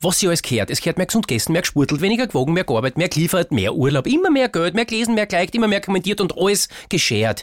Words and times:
was 0.00 0.18
sie 0.18 0.28
alles 0.28 0.42
gehört. 0.42 0.70
Es 0.70 0.80
gehört 0.80 0.98
mehr 0.98 1.06
gesund 1.06 1.26
gegessen, 1.26 1.52
mehr 1.52 1.62
gespurtelt, 1.62 2.00
weniger 2.00 2.26
gewogen, 2.26 2.52
mehr 2.52 2.64
gearbeitet, 2.64 2.98
mehr 2.98 3.08
geliefert, 3.08 3.52
mehr 3.52 3.74
Urlaub, 3.74 4.06
immer 4.06 4.30
mehr 4.30 4.48
Geld, 4.48 4.74
mehr 4.74 4.84
gelesen, 4.84 5.14
mehr 5.14 5.26
geliked, 5.26 5.54
immer 5.54 5.68
mehr 5.68 5.80
kommentiert 5.80 6.20
und 6.20 6.36
alles 6.36 6.68
geschert. 6.88 7.42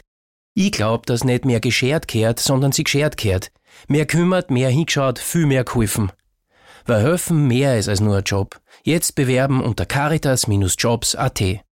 Ich 0.54 0.72
glaub, 0.72 1.04
dass 1.06 1.24
nicht 1.24 1.44
mehr 1.44 1.60
geschert 1.60 2.08
kehrt, 2.08 2.40
sondern 2.40 2.72
sie 2.72 2.84
geschert 2.84 3.16
kehrt. 3.16 3.52
Mehr 3.88 4.06
kümmert, 4.06 4.50
mehr 4.50 4.70
hingeschaut, 4.70 5.18
viel 5.18 5.44
mehr 5.44 5.64
geholfen. 5.64 6.10
Weil 6.86 7.02
helfen 7.02 7.46
mehr 7.46 7.78
ist 7.78 7.88
als 7.88 8.00
nur 8.00 8.16
ein 8.16 8.24
Job. 8.24 8.58
Jetzt 8.82 9.16
bewerben 9.16 9.62
unter 9.62 9.84
caritas-jobs.at. 9.84 11.65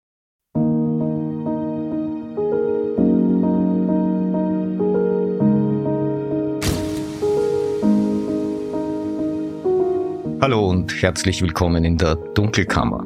Hallo 10.43 10.69
und 10.69 11.01
herzlich 11.01 11.41
willkommen 11.41 11.85
in 11.85 11.99
der 11.99 12.17
Dunkelkammer. 12.17 13.05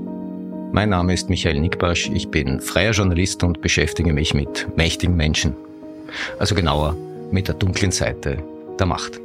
Mein 0.72 0.88
Name 0.88 1.12
ist 1.12 1.28
Michael 1.28 1.60
Nickbasch, 1.60 2.08
ich 2.08 2.30
bin 2.30 2.62
freier 2.62 2.92
Journalist 2.92 3.44
und 3.44 3.60
beschäftige 3.60 4.14
mich 4.14 4.32
mit 4.32 4.66
mächtigen 4.74 5.14
Menschen. 5.14 5.54
Also 6.38 6.54
genauer 6.54 6.96
mit 7.30 7.46
der 7.48 7.54
dunklen 7.56 7.92
Seite 7.92 8.42
der 8.78 8.86
Macht. 8.86 9.20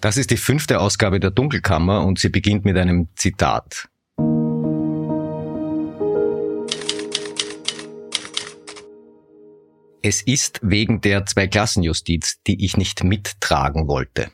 Das 0.00 0.16
ist 0.16 0.30
die 0.30 0.38
fünfte 0.38 0.80
Ausgabe 0.80 1.20
der 1.20 1.32
Dunkelkammer 1.32 2.02
und 2.02 2.18
sie 2.18 2.30
beginnt 2.30 2.64
mit 2.64 2.78
einem 2.78 3.08
Zitat. 3.14 3.90
Es 10.06 10.20
ist 10.20 10.60
wegen 10.62 11.00
der 11.00 11.24
Zweiklassenjustiz, 11.24 12.42
die 12.46 12.62
ich 12.62 12.76
nicht 12.76 13.04
mittragen 13.04 13.88
wollte. 13.88 14.30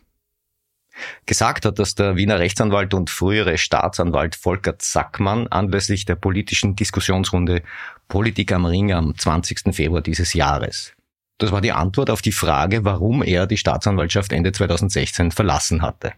Gesagt 1.27 1.65
hat 1.65 1.79
das 1.79 1.95
der 1.95 2.17
Wiener 2.17 2.41
Rechtsanwalt 2.41 2.93
und 2.93 3.09
frühere 3.09 3.57
Staatsanwalt 3.57 4.35
Volker 4.35 4.81
Zackmann 4.81 5.47
anlässlich 5.47 6.07
der 6.07 6.17
politischen 6.17 6.75
Diskussionsrunde 6.75 7.63
Politik 8.09 8.51
am 8.51 8.67
Ring 8.67 8.93
am 8.93 9.17
20. 9.17 9.73
Februar 9.73 10.01
dieses 10.01 10.35
Jahres. 10.35 10.93
Das 11.39 11.53
war 11.53 11.61
die 11.61 11.71
Antwort 11.71 12.11
auf 12.11 12.21
die 12.21 12.33
Frage, 12.33 12.85
warum 12.85 13.23
er 13.23 13.47
die 13.47 13.57
Staatsanwaltschaft 13.57 14.33
Ende 14.33 14.51
2016 14.51 15.31
verlassen 15.31 15.83
hatte. 15.83 16.15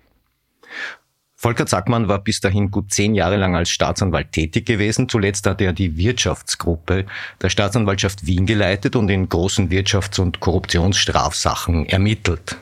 Volker 1.42 1.66
Zackmann 1.66 2.06
war 2.06 2.22
bis 2.22 2.40
dahin 2.40 2.70
gut 2.70 2.92
zehn 2.92 3.16
Jahre 3.16 3.36
lang 3.36 3.56
als 3.56 3.68
Staatsanwalt 3.70 4.30
tätig 4.30 4.64
gewesen. 4.64 5.08
Zuletzt 5.08 5.44
hat 5.44 5.60
er 5.60 5.72
die 5.72 5.96
Wirtschaftsgruppe 5.96 7.04
der 7.40 7.50
Staatsanwaltschaft 7.50 8.24
Wien 8.24 8.46
geleitet 8.46 8.94
und 8.94 9.08
in 9.08 9.28
großen 9.28 9.68
Wirtschafts- 9.68 10.20
und 10.20 10.38
Korruptionsstrafsachen 10.38 11.86
ermittelt. 11.86 12.58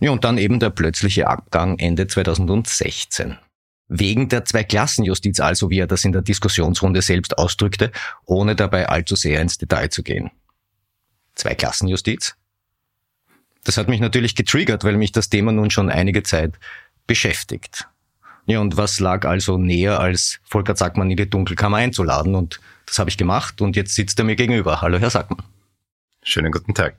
Ja, 0.00 0.10
und 0.10 0.24
dann 0.24 0.38
eben 0.38 0.58
der 0.58 0.70
plötzliche 0.70 1.28
Abgang 1.28 1.78
Ende 1.78 2.08
2016. 2.08 3.38
Wegen 3.86 4.28
der 4.28 4.44
Zweiklassenjustiz 4.44 5.38
also, 5.38 5.70
wie 5.70 5.78
er 5.78 5.86
das 5.86 6.04
in 6.04 6.10
der 6.10 6.22
Diskussionsrunde 6.22 7.02
selbst 7.02 7.38
ausdrückte, 7.38 7.92
ohne 8.24 8.56
dabei 8.56 8.88
allzu 8.88 9.14
sehr 9.14 9.40
ins 9.40 9.56
Detail 9.56 9.88
zu 9.88 10.02
gehen. 10.02 10.32
Zweiklassenjustiz? 11.36 12.34
Das 13.62 13.76
hat 13.76 13.88
mich 13.88 14.00
natürlich 14.00 14.34
getriggert, 14.34 14.82
weil 14.82 14.96
mich 14.96 15.12
das 15.12 15.28
Thema 15.28 15.52
nun 15.52 15.70
schon 15.70 15.90
einige 15.90 16.24
Zeit 16.24 16.58
beschäftigt. 17.06 17.88
Ja, 18.50 18.58
und 18.58 18.76
was 18.76 18.98
lag 18.98 19.26
also 19.26 19.58
näher, 19.58 20.00
als 20.00 20.40
Volker 20.42 20.74
Sackmann 20.74 21.08
in 21.08 21.16
die 21.16 21.30
Dunkelkammer 21.30 21.76
einzuladen? 21.76 22.34
Und 22.34 22.58
das 22.84 22.98
habe 22.98 23.08
ich 23.08 23.16
gemacht 23.16 23.60
und 23.60 23.76
jetzt 23.76 23.94
sitzt 23.94 24.18
er 24.18 24.24
mir 24.24 24.34
gegenüber. 24.34 24.80
Hallo, 24.80 24.98
Herr 24.98 25.10
Sackmann. 25.10 25.44
Schönen 26.24 26.50
guten 26.50 26.74
Tag. 26.74 26.96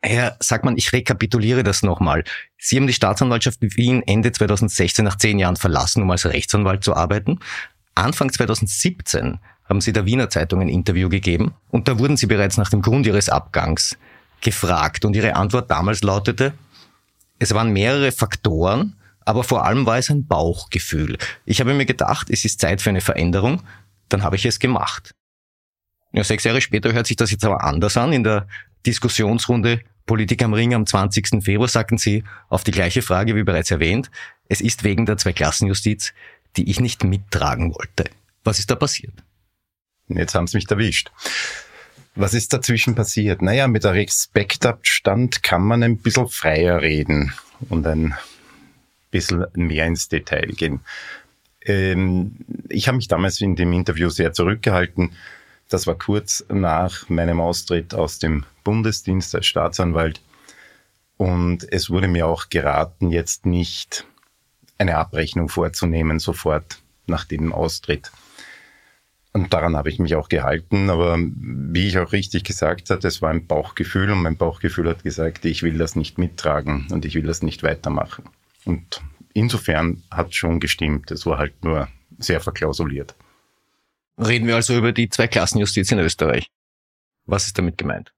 Herr 0.00 0.36
Sackmann, 0.38 0.76
ich 0.76 0.92
rekapituliere 0.92 1.64
das 1.64 1.82
nochmal. 1.82 2.22
Sie 2.56 2.76
haben 2.76 2.86
die 2.86 2.92
Staatsanwaltschaft 2.92 3.58
Wien 3.62 4.04
Ende 4.06 4.30
2016 4.30 5.04
nach 5.04 5.16
zehn 5.16 5.40
Jahren 5.40 5.56
verlassen, 5.56 6.02
um 6.02 6.10
als 6.12 6.24
Rechtsanwalt 6.24 6.84
zu 6.84 6.94
arbeiten. 6.94 7.40
Anfang 7.96 8.30
2017 8.30 9.40
haben 9.64 9.80
Sie 9.80 9.92
der 9.92 10.06
Wiener 10.06 10.30
Zeitung 10.30 10.60
ein 10.60 10.68
Interview 10.68 11.08
gegeben 11.08 11.52
und 11.72 11.88
da 11.88 11.98
wurden 11.98 12.16
Sie 12.16 12.26
bereits 12.26 12.58
nach 12.58 12.70
dem 12.70 12.80
Grund 12.80 13.06
Ihres 13.06 13.28
Abgangs 13.28 13.98
gefragt 14.40 15.04
und 15.04 15.16
Ihre 15.16 15.34
Antwort 15.34 15.68
damals 15.68 16.04
lautete, 16.04 16.52
es 17.40 17.52
waren 17.54 17.72
mehrere 17.72 18.12
Faktoren, 18.12 18.94
aber 19.24 19.44
vor 19.44 19.64
allem 19.64 19.86
war 19.86 19.98
es 19.98 20.10
ein 20.10 20.26
Bauchgefühl. 20.26 21.18
Ich 21.44 21.60
habe 21.60 21.74
mir 21.74 21.86
gedacht, 21.86 22.28
es 22.30 22.44
ist 22.44 22.60
Zeit 22.60 22.80
für 22.80 22.90
eine 22.90 23.00
Veränderung, 23.00 23.62
dann 24.08 24.22
habe 24.22 24.36
ich 24.36 24.44
es 24.44 24.58
gemacht. 24.58 25.14
Ja, 26.12 26.24
sechs 26.24 26.44
Jahre 26.44 26.60
später 26.60 26.92
hört 26.92 27.06
sich 27.06 27.16
das 27.16 27.30
jetzt 27.30 27.44
aber 27.44 27.64
anders 27.64 27.96
an. 27.96 28.12
In 28.12 28.24
der 28.24 28.46
Diskussionsrunde 28.84 29.80
Politik 30.06 30.42
am 30.42 30.52
Ring 30.52 30.74
am 30.74 30.86
20. 30.86 31.42
Februar 31.42 31.68
sagten 31.68 31.96
Sie 31.96 32.24
auf 32.48 32.64
die 32.64 32.72
gleiche 32.72 33.02
Frage 33.02 33.36
wie 33.36 33.44
bereits 33.44 33.70
erwähnt, 33.70 34.10
es 34.48 34.60
ist 34.60 34.84
wegen 34.84 35.06
der 35.06 35.16
Zweiklassenjustiz, 35.16 36.12
die 36.56 36.70
ich 36.70 36.80
nicht 36.80 37.04
mittragen 37.04 37.74
wollte. 37.74 38.10
Was 38.44 38.58
ist 38.58 38.70
da 38.70 38.74
passiert? 38.74 39.14
Jetzt 40.08 40.34
haben 40.34 40.46
Sie 40.46 40.56
mich 40.56 40.70
erwischt. 40.70 41.10
Was 42.14 42.34
ist 42.34 42.52
dazwischen 42.52 42.94
passiert? 42.94 43.40
Naja, 43.40 43.68
mit 43.68 43.84
der 43.84 43.94
Respektabstand 43.94 45.42
kann 45.42 45.62
man 45.62 45.82
ein 45.82 45.98
bisschen 45.98 46.28
freier 46.28 46.82
reden 46.82 47.32
und 47.70 47.86
ein 47.86 48.14
bisschen 49.12 49.46
mehr 49.54 49.86
ins 49.86 50.08
Detail 50.08 50.48
gehen. 50.48 50.80
Ähm, 51.64 52.36
ich 52.68 52.88
habe 52.88 52.96
mich 52.96 53.06
damals 53.06 53.40
in 53.40 53.54
dem 53.54 53.72
Interview 53.72 54.08
sehr 54.08 54.32
zurückgehalten. 54.32 55.12
Das 55.68 55.86
war 55.86 55.94
kurz 55.94 56.44
nach 56.48 57.08
meinem 57.08 57.40
Austritt 57.40 57.94
aus 57.94 58.18
dem 58.18 58.44
Bundesdienst 58.64 59.34
als 59.34 59.46
Staatsanwalt. 59.46 60.20
Und 61.16 61.70
es 61.72 61.88
wurde 61.88 62.08
mir 62.08 62.26
auch 62.26 62.48
geraten, 62.48 63.10
jetzt 63.10 63.46
nicht 63.46 64.04
eine 64.78 64.96
Abrechnung 64.96 65.48
vorzunehmen, 65.48 66.18
sofort 66.18 66.82
nach 67.06 67.24
dem 67.24 67.52
Austritt. 67.52 68.10
Und 69.32 69.52
daran 69.54 69.76
habe 69.76 69.88
ich 69.88 69.98
mich 69.98 70.14
auch 70.14 70.28
gehalten. 70.28 70.90
Aber 70.90 71.16
wie 71.18 71.88
ich 71.88 71.98
auch 71.98 72.12
richtig 72.12 72.44
gesagt 72.44 72.90
habe, 72.90 73.06
es 73.06 73.22
war 73.22 73.30
ein 73.30 73.46
Bauchgefühl 73.46 74.10
und 74.10 74.22
mein 74.22 74.36
Bauchgefühl 74.36 74.88
hat 74.88 75.04
gesagt, 75.04 75.44
ich 75.44 75.62
will 75.62 75.78
das 75.78 75.96
nicht 75.96 76.18
mittragen 76.18 76.88
und 76.90 77.04
ich 77.04 77.14
will 77.14 77.22
das 77.22 77.42
nicht 77.42 77.62
weitermachen. 77.62 78.24
Und 78.64 79.02
insofern 79.32 80.02
hat 80.10 80.34
schon 80.34 80.60
gestimmt. 80.60 81.10
Es 81.10 81.26
war 81.26 81.38
halt 81.38 81.64
nur 81.64 81.88
sehr 82.18 82.40
verklausuliert. 82.40 83.14
Reden 84.18 84.46
wir 84.46 84.56
also 84.56 84.76
über 84.76 84.92
die 84.92 85.08
Zweiklassenjustiz 85.08 85.90
in 85.90 85.98
Österreich. 85.98 86.48
Was 87.24 87.46
ist 87.46 87.58
damit 87.58 87.78
gemeint? 87.78 88.12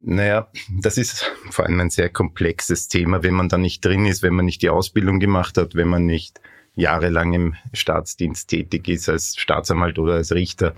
Naja, 0.00 0.48
das 0.80 0.96
ist 0.96 1.30
vor 1.50 1.66
allem 1.66 1.80
ein 1.80 1.90
sehr 1.90 2.08
komplexes 2.08 2.88
Thema, 2.88 3.22
wenn 3.22 3.34
man 3.34 3.48
da 3.48 3.58
nicht 3.58 3.84
drin 3.84 4.06
ist, 4.06 4.22
wenn 4.22 4.34
man 4.34 4.44
nicht 4.44 4.62
die 4.62 4.70
Ausbildung 4.70 5.18
gemacht 5.18 5.58
hat, 5.58 5.74
wenn 5.74 5.88
man 5.88 6.06
nicht 6.06 6.40
jahrelang 6.76 7.32
im 7.32 7.56
Staatsdienst 7.72 8.48
tätig 8.48 8.86
ist 8.88 9.08
als 9.08 9.36
Staatsanwalt 9.36 9.98
oder 9.98 10.14
als 10.14 10.30
Richter. 10.30 10.76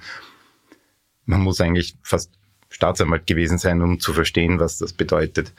Man 1.27 1.43
muss 1.43 1.61
eigentlich 1.61 1.97
fast 2.03 2.33
Staatsanwalt 2.71 3.27
gewesen 3.27 3.59
sein, 3.59 3.83
um 3.83 4.01
zu 4.01 4.15
verstehen, 4.15 4.59
was 4.59 4.79
das 4.79 4.95
bedeutet. 4.95 5.53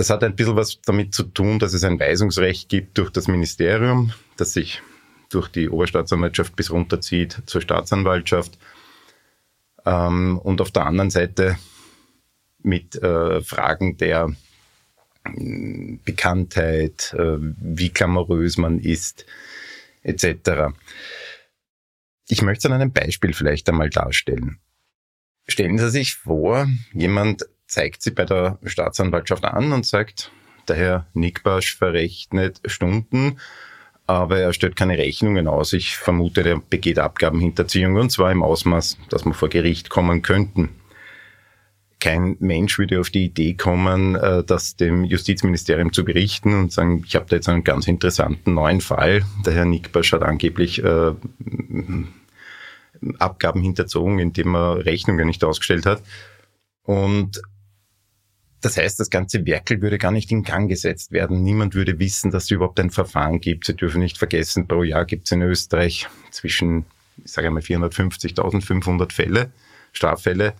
Das 0.00 0.08
hat 0.08 0.24
ein 0.24 0.34
bisschen 0.34 0.56
was 0.56 0.80
damit 0.80 1.14
zu 1.14 1.24
tun, 1.24 1.58
dass 1.58 1.74
es 1.74 1.84
ein 1.84 2.00
Weisungsrecht 2.00 2.70
gibt 2.70 2.96
durch 2.96 3.10
das 3.10 3.28
Ministerium, 3.28 4.14
das 4.38 4.54
sich 4.54 4.80
durch 5.28 5.48
die 5.48 5.68
Oberstaatsanwaltschaft 5.68 6.56
bis 6.56 6.70
runterzieht 6.70 7.42
zur 7.44 7.60
Staatsanwaltschaft. 7.60 8.58
Ähm, 9.84 10.38
und 10.38 10.62
auf 10.62 10.70
der 10.70 10.86
anderen 10.86 11.10
Seite 11.10 11.58
mit 12.62 12.96
äh, 12.96 13.42
Fragen 13.42 13.98
der 13.98 14.34
äh, 15.26 15.98
Bekanntheit, 16.02 17.14
äh, 17.18 17.36
wie 17.38 17.90
glamourös 17.90 18.56
man 18.56 18.78
ist, 18.78 19.26
etc. 20.02 20.72
Ich 22.26 22.40
möchte 22.40 22.60
es 22.68 22.72
an 22.72 22.80
einem 22.80 22.92
Beispiel 22.92 23.34
vielleicht 23.34 23.68
einmal 23.68 23.90
darstellen. 23.90 24.60
Stellen 25.46 25.76
Sie 25.76 25.90
sich 25.90 26.14
vor, 26.14 26.68
jemand 26.94 27.44
zeigt 27.70 28.02
sie 28.02 28.10
bei 28.10 28.24
der 28.24 28.58
Staatsanwaltschaft 28.64 29.44
an 29.44 29.72
und 29.72 29.86
sagt, 29.86 30.32
der 30.68 30.76
Herr 30.76 31.06
Nickbasch 31.14 31.76
verrechnet 31.76 32.60
Stunden, 32.66 33.38
aber 34.06 34.40
er 34.40 34.52
stellt 34.52 34.74
keine 34.74 34.98
Rechnungen 34.98 35.46
aus. 35.46 35.72
Ich 35.72 35.96
vermute, 35.96 36.42
er 36.42 36.60
begeht 36.60 36.98
Abgabenhinterziehung 36.98 37.94
und 37.94 38.10
zwar 38.10 38.32
im 38.32 38.42
Ausmaß, 38.42 38.98
dass 39.08 39.24
wir 39.24 39.34
vor 39.34 39.48
Gericht 39.48 39.88
kommen 39.88 40.22
könnten. 40.22 40.70
Kein 42.00 42.36
Mensch 42.40 42.78
würde 42.78 42.98
auf 42.98 43.10
die 43.10 43.26
Idee 43.26 43.54
kommen, 43.54 44.16
äh, 44.16 44.42
das 44.42 44.74
dem 44.74 45.04
Justizministerium 45.04 45.92
zu 45.92 46.04
berichten 46.04 46.54
und 46.54 46.72
sagen, 46.72 47.04
ich 47.06 47.14
habe 47.14 47.26
da 47.28 47.36
jetzt 47.36 47.48
einen 47.48 47.62
ganz 47.62 47.86
interessanten 47.86 48.54
neuen 48.54 48.80
Fall. 48.80 49.22
Der 49.44 49.52
Herr 49.52 49.66
Nickbasch 49.66 50.12
hat 50.12 50.22
angeblich 50.22 50.82
äh, 50.82 51.12
Abgaben 53.18 53.60
hinterzogen, 53.60 54.18
indem 54.18 54.56
er 54.56 54.84
Rechnungen 54.86 55.26
nicht 55.26 55.44
ausgestellt 55.44 55.86
hat. 55.86 56.02
Und 56.82 57.40
das 58.60 58.76
heißt, 58.76 59.00
das 59.00 59.10
ganze 59.10 59.46
Werkel 59.46 59.80
würde 59.80 59.98
gar 59.98 60.10
nicht 60.10 60.30
in 60.30 60.42
Gang 60.42 60.68
gesetzt 60.68 61.12
werden. 61.12 61.42
Niemand 61.42 61.74
würde 61.74 61.98
wissen, 61.98 62.30
dass 62.30 62.44
es 62.44 62.50
überhaupt 62.50 62.80
ein 62.80 62.90
Verfahren 62.90 63.40
gibt. 63.40 63.66
Sie 63.66 63.74
dürfen 63.74 64.00
nicht 64.00 64.18
vergessen, 64.18 64.68
pro 64.68 64.82
Jahr 64.82 65.04
gibt 65.04 65.26
es 65.26 65.32
in 65.32 65.42
Österreich 65.42 66.08
zwischen, 66.30 66.84
ich 67.24 67.32
sage 67.32 67.48
einmal, 67.48 67.62
450.000, 67.62 68.62
500 68.62 69.12
Fälle. 69.12 69.50
Straffälle 69.92 70.54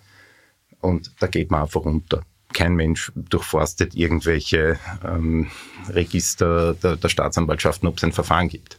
und 0.81 1.11
da 1.19 1.27
geht 1.27 1.51
man 1.51 1.61
einfach 1.61 1.81
runter. 1.81 2.21
Kein 2.53 2.75
Mensch 2.75 3.11
durchforstet 3.15 3.95
irgendwelche 3.95 4.77
ähm, 5.05 5.47
Register 5.89 6.73
der, 6.73 6.97
der 6.97 7.09
Staatsanwaltschaften, 7.09 7.87
ob 7.87 7.97
es 7.97 8.03
ein 8.03 8.11
Verfahren 8.11 8.49
gibt. 8.49 8.77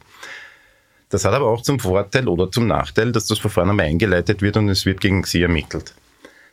Das 1.09 1.25
hat 1.25 1.33
aber 1.33 1.47
auch 1.47 1.63
zum 1.63 1.79
Vorteil 1.79 2.29
oder 2.29 2.51
zum 2.51 2.67
Nachteil, 2.67 3.13
dass 3.13 3.27
das 3.27 3.39
Verfahren 3.39 3.71
einmal 3.71 3.87
eingeleitet 3.87 4.43
wird 4.43 4.57
und 4.57 4.69
es 4.69 4.85
wird 4.85 5.01
gegen 5.01 5.25
sie 5.25 5.43
ermittelt. 5.43 5.95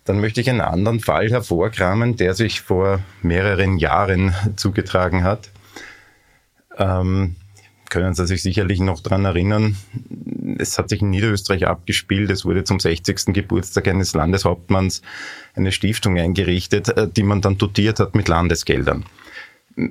Dann 0.09 0.21
möchte 0.21 0.41
ich 0.41 0.49
einen 0.49 0.61
anderen 0.61 0.99
Fall 1.01 1.29
hervorkramen, 1.29 2.15
der 2.15 2.33
sich 2.33 2.61
vor 2.61 2.99
mehreren 3.21 3.77
Jahren 3.77 4.33
zugetragen 4.55 5.23
hat. 5.23 5.51
Ähm, 6.79 7.35
können 7.91 8.15
Sie 8.15 8.25
sich 8.25 8.41
sicherlich 8.41 8.79
noch 8.79 9.01
daran 9.01 9.25
erinnern. 9.25 9.77
Es 10.57 10.79
hat 10.79 10.89
sich 10.89 11.03
in 11.03 11.11
Niederösterreich 11.11 11.67
abgespielt. 11.67 12.31
Es 12.31 12.43
wurde 12.43 12.63
zum 12.63 12.79
60. 12.79 13.35
Geburtstag 13.35 13.87
eines 13.87 14.15
Landeshauptmanns 14.15 15.03
eine 15.53 15.71
Stiftung 15.71 16.17
eingerichtet, 16.17 16.89
äh, 16.89 17.07
die 17.07 17.21
man 17.21 17.41
dann 17.41 17.59
dotiert 17.59 17.99
hat 17.99 18.15
mit 18.15 18.29
Landesgeldern. 18.29 19.05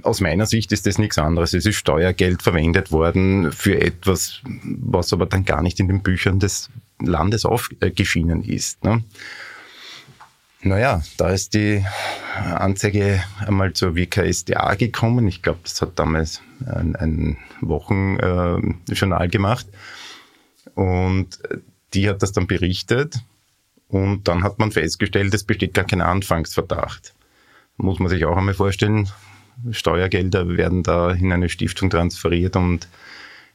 Aus 0.03 0.21
meiner 0.21 0.47
Sicht 0.47 0.73
ist 0.73 0.85
das 0.85 0.99
nichts 0.99 1.19
anderes. 1.19 1.55
Es 1.55 1.65
ist 1.65 1.77
Steuergeld 1.77 2.43
verwendet 2.43 2.91
worden 2.91 3.53
für 3.53 3.81
etwas, 3.81 4.41
was 4.65 5.13
aber 5.13 5.27
dann 5.27 5.45
gar 5.45 5.63
nicht 5.63 5.79
in 5.79 5.87
den 5.87 6.03
Büchern 6.03 6.41
des 6.41 6.71
Landes 7.01 7.45
aufgeschienen 7.45 8.43
ist. 8.43 8.83
Ne? 8.83 9.05
Naja, 10.63 11.03
da 11.17 11.31
ist 11.31 11.55
die 11.55 11.85
Anzeige 12.35 13.23
einmal 13.47 13.75
zur 13.75 13.95
WKSDA 13.95 14.75
gekommen. 14.75 15.29
Ich 15.29 15.43
glaube, 15.43 15.61
das 15.63 15.81
hat 15.81 15.99
damals 15.99 16.43
ein, 16.67 16.97
ein 16.97 17.37
Wochenjournal 17.61 19.25
äh, 19.25 19.29
gemacht. 19.29 19.67
Und 20.75 21.39
die 21.95 22.09
hat 22.09 22.23
das 22.23 22.33
dann 22.33 22.49
berichtet. 22.49 23.21
Und 23.89 24.29
dann 24.29 24.43
hat 24.43 24.59
man 24.59 24.73
festgestellt, 24.73 25.33
es 25.33 25.45
besteht 25.45 25.75
gar 25.75 25.85
kein 25.85 26.03
Anfangsverdacht. 26.03 27.15
Muss 27.77 28.01
man 28.01 28.09
sich 28.09 28.25
auch 28.25 28.37
einmal 28.37 28.55
vorstellen, 28.55 29.09
Steuergelder 29.71 30.49
werden 30.57 30.83
da 30.83 31.13
in 31.13 31.33
eine 31.33 31.49
Stiftung 31.49 31.89
transferiert 31.91 32.57
und 32.57 32.89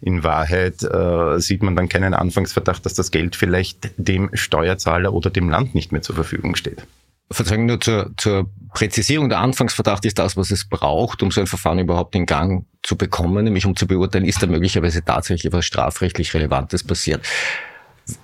in 0.01 0.23
Wahrheit 0.23 0.83
äh, 0.83 1.39
sieht 1.39 1.63
man 1.63 1.75
dann 1.75 1.89
keinen 1.89 2.13
Anfangsverdacht, 2.13 2.85
dass 2.85 2.93
das 2.93 3.11
Geld 3.11 3.35
vielleicht 3.35 3.91
dem 3.97 4.29
Steuerzahler 4.33 5.13
oder 5.13 5.29
dem 5.29 5.49
Land 5.49 5.75
nicht 5.75 5.91
mehr 5.91 6.01
zur 6.01 6.15
Verfügung 6.15 6.55
steht. 6.55 6.85
Verzeihung 7.31 7.65
nur 7.65 7.79
zur, 7.79 8.11
zur 8.17 8.49
Präzisierung. 8.73 9.29
Der 9.29 9.39
Anfangsverdacht 9.39 10.05
ist 10.05 10.19
das, 10.19 10.37
was 10.37 10.51
es 10.51 10.65
braucht, 10.65 11.23
um 11.23 11.31
so 11.31 11.41
ein 11.41 11.47
Verfahren 11.47 11.79
überhaupt 11.79 12.15
in 12.15 12.25
Gang 12.25 12.65
zu 12.83 12.95
bekommen, 12.95 13.45
nämlich 13.45 13.65
um 13.65 13.75
zu 13.75 13.87
beurteilen, 13.87 14.25
ist 14.25 14.41
da 14.43 14.47
möglicherweise 14.47 15.03
tatsächlich 15.03 15.51
was 15.53 15.65
strafrechtlich 15.65 16.33
Relevantes 16.33 16.83
passiert. 16.83 17.25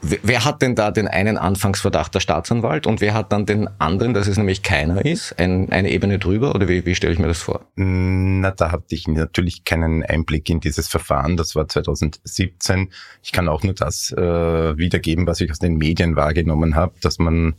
Wer 0.01 0.43
hat 0.43 0.61
denn 0.61 0.75
da 0.75 0.91
den 0.91 1.07
einen 1.07 1.37
Anfangsverdacht, 1.37 2.13
der 2.13 2.19
Staatsanwalt, 2.19 2.85
und 2.85 2.99
wer 2.99 3.13
hat 3.13 3.31
dann 3.31 3.45
den 3.45 3.69
anderen, 3.79 4.13
dass 4.13 4.27
es 4.27 4.37
nämlich 4.37 4.61
keiner 4.61 5.05
ist, 5.05 5.39
ein, 5.39 5.71
eine 5.71 5.89
Ebene 5.89 6.19
drüber, 6.19 6.53
oder 6.53 6.67
wie, 6.67 6.85
wie 6.85 6.95
stelle 6.95 7.13
ich 7.13 7.19
mir 7.19 7.27
das 7.27 7.41
vor? 7.41 7.65
Na, 7.75 8.51
da 8.51 8.71
hatte 8.71 8.93
ich 8.93 9.07
natürlich 9.07 9.63
keinen 9.63 10.03
Einblick 10.03 10.49
in 10.49 10.59
dieses 10.59 10.89
Verfahren. 10.89 11.37
Das 11.37 11.55
war 11.55 11.67
2017. 11.67 12.89
Ich 13.23 13.31
kann 13.31 13.47
auch 13.47 13.63
nur 13.63 13.73
das 13.73 14.11
äh, 14.11 14.77
wiedergeben, 14.77 15.25
was 15.27 15.39
ich 15.39 15.49
aus 15.49 15.59
den 15.59 15.77
Medien 15.77 16.17
wahrgenommen 16.17 16.75
habe, 16.75 16.95
dass 17.01 17.17
man 17.17 17.55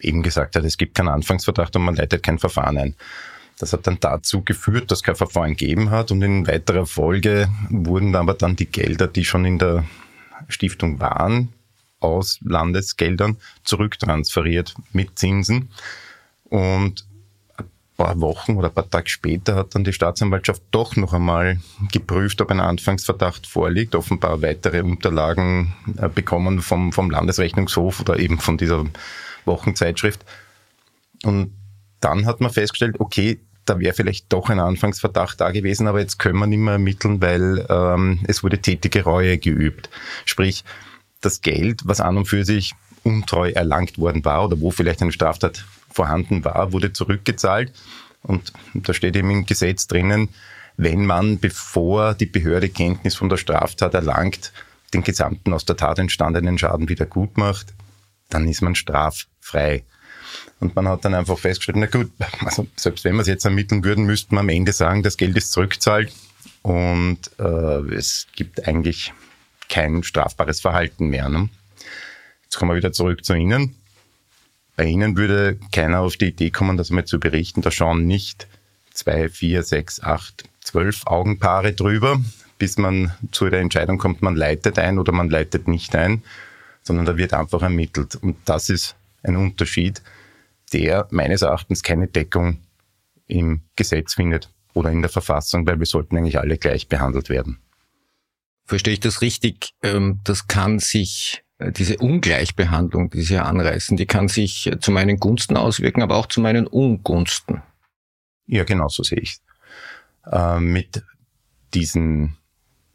eben 0.00 0.22
gesagt 0.22 0.56
hat, 0.56 0.64
es 0.64 0.78
gibt 0.78 0.94
keinen 0.94 1.08
Anfangsverdacht 1.08 1.76
und 1.76 1.82
man 1.82 1.96
leitet 1.96 2.22
kein 2.22 2.38
Verfahren 2.38 2.78
ein. 2.78 2.94
Das 3.58 3.72
hat 3.72 3.86
dann 3.86 3.98
dazu 4.00 4.42
geführt, 4.42 4.90
dass 4.90 5.02
kein 5.02 5.16
Verfahren 5.16 5.50
gegeben 5.50 5.90
hat 5.90 6.10
und 6.12 6.22
in 6.22 6.46
weiterer 6.46 6.86
Folge 6.86 7.48
wurden 7.70 8.14
aber 8.14 8.34
dann 8.34 8.56
die 8.56 8.66
Gelder, 8.66 9.06
die 9.06 9.24
schon 9.24 9.44
in 9.44 9.58
der 9.58 9.84
Stiftung 10.48 11.00
waren, 11.00 11.52
aus 12.00 12.38
Landesgeldern 12.42 13.36
zurücktransferiert 13.64 14.74
mit 14.92 15.18
Zinsen. 15.18 15.70
Und 16.44 17.06
ein 17.56 17.64
paar 17.96 18.20
Wochen 18.20 18.56
oder 18.56 18.68
ein 18.68 18.74
paar 18.74 18.88
Tage 18.88 19.08
später 19.08 19.56
hat 19.56 19.74
dann 19.74 19.84
die 19.84 19.92
Staatsanwaltschaft 19.92 20.62
doch 20.70 20.96
noch 20.96 21.12
einmal 21.12 21.58
geprüft, 21.92 22.40
ob 22.40 22.50
ein 22.50 22.60
Anfangsverdacht 22.60 23.46
vorliegt, 23.46 23.94
offenbar 23.94 24.42
weitere 24.42 24.82
Unterlagen 24.82 25.74
äh, 25.96 26.08
bekommen 26.08 26.60
vom, 26.60 26.92
vom 26.92 27.10
Landesrechnungshof 27.10 28.00
oder 28.00 28.18
eben 28.18 28.38
von 28.38 28.58
dieser 28.58 28.84
Wochenzeitschrift. 29.44 30.24
Und 31.24 31.52
dann 32.00 32.26
hat 32.26 32.40
man 32.40 32.50
festgestellt, 32.50 33.00
okay, 33.00 33.40
da 33.66 33.78
wäre 33.78 33.94
vielleicht 33.94 34.32
doch 34.32 34.48
ein 34.48 34.60
Anfangsverdacht 34.60 35.40
da 35.40 35.50
gewesen, 35.50 35.86
aber 35.88 36.00
jetzt 36.00 36.18
können 36.18 36.38
wir 36.38 36.46
nicht 36.46 36.58
mehr 36.58 36.74
ermitteln, 36.74 37.20
weil 37.20 37.66
ähm, 37.68 38.20
es 38.26 38.42
wurde 38.42 38.58
tätige 38.58 39.04
Reue 39.04 39.38
geübt. 39.38 39.90
Sprich, 40.24 40.64
das 41.20 41.40
Geld, 41.40 41.82
was 41.84 42.00
an 42.00 42.16
und 42.16 42.26
für 42.26 42.44
sich 42.44 42.74
untreu 43.02 43.50
erlangt 43.50 43.98
worden 43.98 44.24
war 44.24 44.44
oder 44.44 44.60
wo 44.60 44.70
vielleicht 44.70 45.02
eine 45.02 45.12
Straftat 45.12 45.64
vorhanden 45.90 46.44
war, 46.44 46.72
wurde 46.72 46.92
zurückgezahlt. 46.92 47.72
Und 48.22 48.52
da 48.74 48.92
steht 48.92 49.16
eben 49.16 49.30
im 49.30 49.46
Gesetz 49.46 49.86
drinnen, 49.86 50.28
wenn 50.76 51.06
man, 51.06 51.38
bevor 51.38 52.14
die 52.14 52.26
Behörde 52.26 52.68
Kenntnis 52.68 53.14
von 53.14 53.28
der 53.28 53.36
Straftat 53.36 53.94
erlangt, 53.94 54.52
den 54.92 55.02
gesamten 55.02 55.52
aus 55.52 55.64
der 55.64 55.76
Tat 55.76 55.98
entstandenen 55.98 56.58
Schaden 56.58 56.88
wieder 56.88 57.06
gut 57.06 57.38
macht, 57.38 57.74
dann 58.28 58.46
ist 58.48 58.62
man 58.62 58.74
straffrei. 58.74 59.84
Und 60.60 60.74
man 60.74 60.88
hat 60.88 61.04
dann 61.04 61.14
einfach 61.14 61.38
festgestellt, 61.38 61.78
na 61.78 61.86
gut, 61.86 62.10
also 62.44 62.66
selbst 62.76 63.04
wenn 63.04 63.14
wir 63.14 63.22
es 63.22 63.28
jetzt 63.28 63.44
ermitteln 63.44 63.84
würden, 63.84 64.04
müssten 64.04 64.34
wir 64.34 64.40
am 64.40 64.48
Ende 64.48 64.72
sagen, 64.72 65.02
das 65.02 65.16
Geld 65.16 65.36
ist 65.36 65.52
zurückzahlt 65.52 66.12
und 66.62 67.18
äh, 67.38 67.94
es 67.94 68.26
gibt 68.34 68.66
eigentlich 68.66 69.12
kein 69.68 70.02
strafbares 70.02 70.60
Verhalten 70.60 71.08
mehr. 71.08 71.28
Ne? 71.28 71.48
Jetzt 72.44 72.56
kommen 72.56 72.70
wir 72.70 72.76
wieder 72.76 72.92
zurück 72.92 73.24
zu 73.24 73.34
Ihnen. 73.34 73.76
Bei 74.76 74.84
Ihnen 74.84 75.16
würde 75.16 75.58
keiner 75.72 76.00
auf 76.00 76.16
die 76.16 76.28
Idee 76.28 76.50
kommen, 76.50 76.76
das 76.76 76.90
einmal 76.90 77.06
zu 77.06 77.18
berichten. 77.18 77.62
Da 77.62 77.70
schauen 77.70 78.06
nicht 78.06 78.46
zwei, 78.92 79.28
vier, 79.28 79.62
sechs, 79.62 80.02
acht, 80.02 80.44
zwölf 80.60 81.06
Augenpaare 81.06 81.72
drüber, 81.72 82.20
bis 82.58 82.78
man 82.78 83.12
zu 83.32 83.48
der 83.48 83.60
Entscheidung 83.60 83.98
kommt, 83.98 84.22
man 84.22 84.36
leitet 84.36 84.78
ein 84.78 84.98
oder 84.98 85.12
man 85.12 85.30
leitet 85.30 85.68
nicht 85.68 85.94
ein, 85.94 86.22
sondern 86.82 87.06
da 87.06 87.16
wird 87.16 87.32
einfach 87.32 87.62
ermittelt. 87.62 88.16
Und 88.16 88.36
das 88.44 88.70
ist 88.70 88.96
ein 89.26 89.36
Unterschied, 89.36 90.02
der 90.72 91.06
meines 91.10 91.42
Erachtens 91.42 91.82
keine 91.82 92.08
Deckung 92.08 92.60
im 93.26 93.62
Gesetz 93.76 94.14
findet 94.14 94.52
oder 94.74 94.90
in 94.90 95.02
der 95.02 95.10
Verfassung, 95.10 95.66
weil 95.66 95.78
wir 95.78 95.86
sollten 95.86 96.16
eigentlich 96.16 96.38
alle 96.38 96.58
gleich 96.58 96.88
behandelt 96.88 97.28
werden. 97.28 97.58
Verstehe 98.64 98.94
ich 98.94 99.00
das 99.00 99.22
richtig? 99.22 99.70
Ähm, 99.82 100.20
das 100.24 100.48
kann 100.48 100.78
sich, 100.78 101.44
äh, 101.58 101.72
diese 101.72 101.98
Ungleichbehandlung, 101.98 103.10
die 103.10 103.22
Sie 103.22 103.38
anreißen, 103.38 103.96
die 103.96 104.06
kann 104.06 104.28
sich 104.28 104.70
zu 104.80 104.90
meinen 104.90 105.18
Gunsten 105.18 105.56
auswirken, 105.56 106.02
aber 106.02 106.16
auch 106.16 106.26
zu 106.26 106.40
meinen 106.40 106.66
Ungunsten. 106.66 107.62
Ja, 108.46 108.64
genau 108.64 108.88
so 108.88 109.02
sehe 109.02 109.18
ich 109.18 109.30
es. 109.30 110.60
Mit 110.60 111.04
diesen 111.72 112.36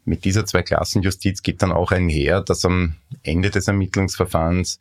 mit 0.04 0.24
dieser 0.24 0.44
Zweiklassenjustiz 0.44 1.42
geht 1.42 1.62
dann 1.62 1.72
auch 1.72 1.92
einher, 1.92 2.40
dass 2.40 2.64
am 2.64 2.96
Ende 3.22 3.50
des 3.50 3.68
Ermittlungsverfahrens 3.68 4.80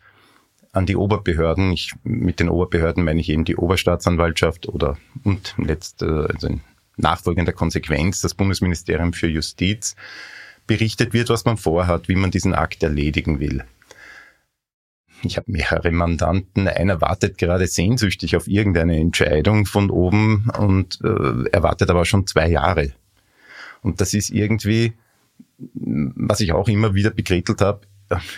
an 0.72 0.86
die 0.86 0.96
Oberbehörden, 0.96 1.72
ich, 1.72 1.94
mit 2.04 2.40
den 2.40 2.50
Oberbehörden 2.50 3.04
meine 3.04 3.20
ich 3.20 3.30
eben 3.30 3.46
die 3.46 3.58
Oberstaatsanwaltschaft 3.58 4.70
oder 4.70 4.98
und 5.24 5.54
letzt, 5.58 6.02
also 6.04 6.48
in 6.48 6.62
nachfolgender 6.98 7.54
Konsequenz 7.54 8.22
das 8.22 8.34
Bundesministerium 8.34 9.14
für 9.14 9.28
Justiz, 9.28 9.96
berichtet 10.68 11.14
wird, 11.14 11.30
was 11.30 11.46
man 11.46 11.58
vorhat, 11.58 12.08
wie 12.08 12.16
man 12.16 12.32
diesen 12.32 12.54
Akt 12.54 12.84
erledigen 12.84 13.40
will. 13.40 13.66
Ich 15.24 15.38
habe 15.38 15.52
mehrere 15.52 15.92
Mandanten, 15.92 16.68
einer 16.68 17.02
wartet 17.02 17.38
gerade 17.38 17.68
sehnsüchtig 17.68 18.36
auf 18.36 18.48
irgendeine 18.48 18.98
Entscheidung 18.98 19.66
von 19.66 19.90
oben 19.90 20.50
und 20.58 21.00
äh, 21.04 21.50
erwartet 21.52 21.90
aber 21.90 22.06
schon 22.06 22.26
zwei 22.28 22.50
Jahre. 22.50 22.94
Und 23.82 24.02
das 24.02 24.14
ist 24.14 24.30
irgendwie 24.30 24.94
was 25.84 26.40
ich 26.40 26.54
auch 26.54 26.68
immer 26.68 26.94
wieder 26.94 27.12
bekrittelt 27.12 27.62
habe, 27.62 27.82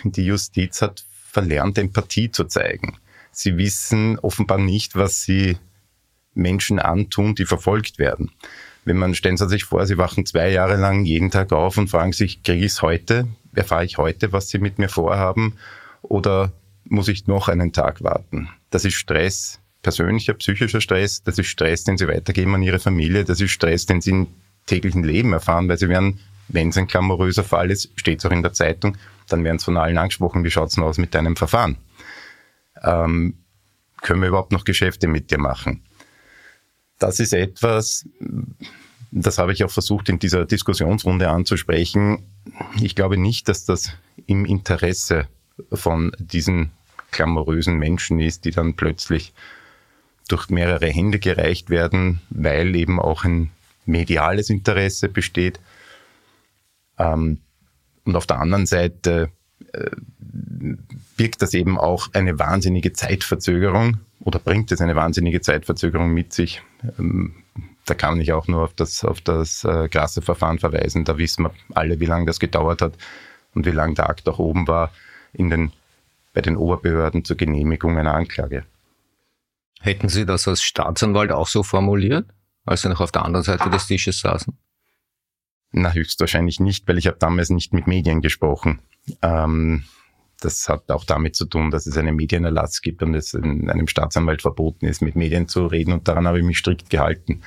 die 0.04 0.24
Justiz 0.24 0.82
hat 0.82 1.04
verlernt, 1.34 1.76
Empathie 1.76 2.30
zu 2.30 2.44
zeigen. 2.44 2.96
Sie 3.30 3.56
wissen 3.58 4.18
offenbar 4.20 4.58
nicht, 4.58 4.94
was 4.94 5.22
sie 5.22 5.58
Menschen 6.34 6.78
antun, 6.78 7.34
die 7.34 7.44
verfolgt 7.44 7.98
werden. 7.98 8.30
Wenn 8.84 8.96
man, 8.96 9.14
stellen 9.14 9.36
Sie 9.36 9.48
sich 9.48 9.64
vor, 9.64 9.86
Sie 9.86 9.98
wachen 9.98 10.26
zwei 10.26 10.50
Jahre 10.50 10.76
lang 10.76 11.04
jeden 11.04 11.30
Tag 11.30 11.52
auf 11.52 11.78
und 11.78 11.88
fragen 11.88 12.12
sich, 12.12 12.42
kriege 12.42 12.64
ich 12.64 12.72
es 12.72 12.82
heute? 12.82 13.26
Erfahre 13.54 13.84
ich 13.84 13.98
heute, 13.98 14.32
was 14.32 14.48
Sie 14.48 14.58
mit 14.58 14.78
mir 14.78 14.88
vorhaben? 14.88 15.54
Oder 16.02 16.52
muss 16.84 17.08
ich 17.08 17.26
noch 17.26 17.48
einen 17.48 17.72
Tag 17.72 18.02
warten? 18.02 18.48
Das 18.70 18.84
ist 18.84 18.94
Stress, 18.94 19.58
persönlicher, 19.82 20.34
psychischer 20.34 20.80
Stress. 20.80 21.22
Das 21.22 21.38
ist 21.38 21.46
Stress, 21.46 21.84
den 21.84 21.96
Sie 21.96 22.08
weitergeben 22.08 22.54
an 22.54 22.62
Ihre 22.62 22.78
Familie. 22.78 23.24
Das 23.24 23.40
ist 23.40 23.52
Stress, 23.52 23.86
den 23.86 24.00
Sie 24.00 24.10
im 24.10 24.26
täglichen 24.66 25.02
Leben 25.02 25.32
erfahren, 25.32 25.68
weil 25.68 25.78
Sie 25.78 25.88
werden 25.88 26.20
wenn 26.48 26.68
es 26.68 26.76
ein 26.76 26.86
klamoröser 26.86 27.44
Fall 27.44 27.70
ist, 27.70 27.90
steht 27.96 28.18
es 28.18 28.26
auch 28.26 28.30
in 28.30 28.42
der 28.42 28.52
Zeitung, 28.52 28.96
dann 29.28 29.44
werden 29.44 29.56
es 29.56 29.64
von 29.64 29.76
allen 29.76 29.98
angesprochen, 29.98 30.44
wie 30.44 30.50
schaut's 30.50 30.74
denn 30.74 30.84
aus 30.84 30.98
mit 30.98 31.14
deinem 31.14 31.36
Verfahren? 31.36 31.76
Ähm, 32.82 33.38
können 34.02 34.20
wir 34.20 34.28
überhaupt 34.28 34.52
noch 34.52 34.64
Geschäfte 34.64 35.08
mit 35.08 35.30
dir 35.30 35.38
machen? 35.38 35.82
Das 36.98 37.20
ist 37.20 37.32
etwas, 37.32 38.06
das 39.10 39.38
habe 39.38 39.52
ich 39.52 39.64
auch 39.64 39.70
versucht 39.70 40.08
in 40.08 40.18
dieser 40.18 40.44
Diskussionsrunde 40.44 41.28
anzusprechen. 41.28 42.24
Ich 42.80 42.94
glaube 42.94 43.16
nicht, 43.16 43.48
dass 43.48 43.64
das 43.64 43.92
im 44.26 44.44
Interesse 44.44 45.26
von 45.72 46.12
diesen 46.18 46.70
glamourösen 47.10 47.76
Menschen 47.76 48.20
ist, 48.20 48.44
die 48.44 48.50
dann 48.50 48.74
plötzlich 48.74 49.32
durch 50.28 50.48
mehrere 50.48 50.88
Hände 50.88 51.18
gereicht 51.18 51.70
werden, 51.70 52.20
weil 52.30 52.74
eben 52.76 53.00
auch 53.00 53.24
ein 53.24 53.50
mediales 53.86 54.50
Interesse 54.50 55.08
besteht. 55.08 55.60
Ähm, 56.98 57.40
und 58.04 58.16
auf 58.16 58.26
der 58.26 58.40
anderen 58.40 58.66
Seite 58.66 59.30
äh, 59.72 59.90
birgt 61.16 61.42
das 61.42 61.54
eben 61.54 61.78
auch 61.78 62.08
eine 62.12 62.38
wahnsinnige 62.38 62.92
Zeitverzögerung 62.92 63.98
oder 64.20 64.38
bringt 64.38 64.72
es 64.72 64.80
eine 64.80 64.96
wahnsinnige 64.96 65.40
Zeitverzögerung 65.40 66.12
mit 66.12 66.32
sich. 66.32 66.62
Ähm, 66.98 67.34
da 67.86 67.94
kann 67.94 68.20
ich 68.20 68.32
auch 68.32 68.48
nur 68.48 68.62
auf 68.62 68.74
das, 68.74 69.04
auf 69.04 69.20
das 69.20 69.64
äh, 69.64 69.88
Verfahren 70.22 70.58
verweisen. 70.58 71.04
Da 71.04 71.18
wissen 71.18 71.44
wir 71.44 71.52
alle, 71.74 72.00
wie 72.00 72.06
lange 72.06 72.26
das 72.26 72.40
gedauert 72.40 72.80
hat 72.82 72.94
und 73.54 73.66
wie 73.66 73.70
lange 73.70 73.94
der 73.94 74.08
Akt 74.08 74.28
auch 74.28 74.38
oben 74.38 74.66
war 74.66 74.90
in 75.32 75.50
den, 75.50 75.72
bei 76.32 76.40
den 76.40 76.56
Oberbehörden 76.56 77.24
zur 77.24 77.36
Genehmigung 77.36 77.98
einer 77.98 78.14
Anklage. 78.14 78.64
Hätten 79.80 80.08
Sie 80.08 80.24
das 80.24 80.48
als 80.48 80.62
Staatsanwalt 80.62 81.30
auch 81.30 81.48
so 81.48 81.62
formuliert, 81.62 82.26
als 82.64 82.82
Sie 82.82 82.88
noch 82.88 83.00
auf 83.00 83.12
der 83.12 83.24
anderen 83.24 83.44
Seite 83.44 83.68
des 83.68 83.86
Tisches 83.86 84.20
saßen? 84.20 84.56
Na, 85.76 85.92
höchstwahrscheinlich 85.92 86.60
nicht, 86.60 86.86
weil 86.86 86.98
ich 86.98 87.08
habe 87.08 87.16
damals 87.18 87.50
nicht 87.50 87.72
mit 87.72 87.88
Medien 87.88 88.20
gesprochen. 88.20 88.78
Ähm, 89.22 89.82
das 90.40 90.68
hat 90.68 90.88
auch 90.88 91.04
damit 91.04 91.34
zu 91.34 91.46
tun, 91.46 91.72
dass 91.72 91.86
es 91.86 91.96
einen 91.96 92.14
Medienerlass 92.14 92.80
gibt 92.80 93.02
und 93.02 93.12
es 93.14 93.34
einem 93.34 93.88
Staatsanwalt 93.88 94.42
verboten 94.42 94.86
ist, 94.86 95.02
mit 95.02 95.16
Medien 95.16 95.48
zu 95.48 95.66
reden. 95.66 95.92
Und 95.92 96.06
daran 96.06 96.28
habe 96.28 96.38
ich 96.38 96.44
mich 96.44 96.58
strikt 96.58 96.90
gehalten. 96.90 97.42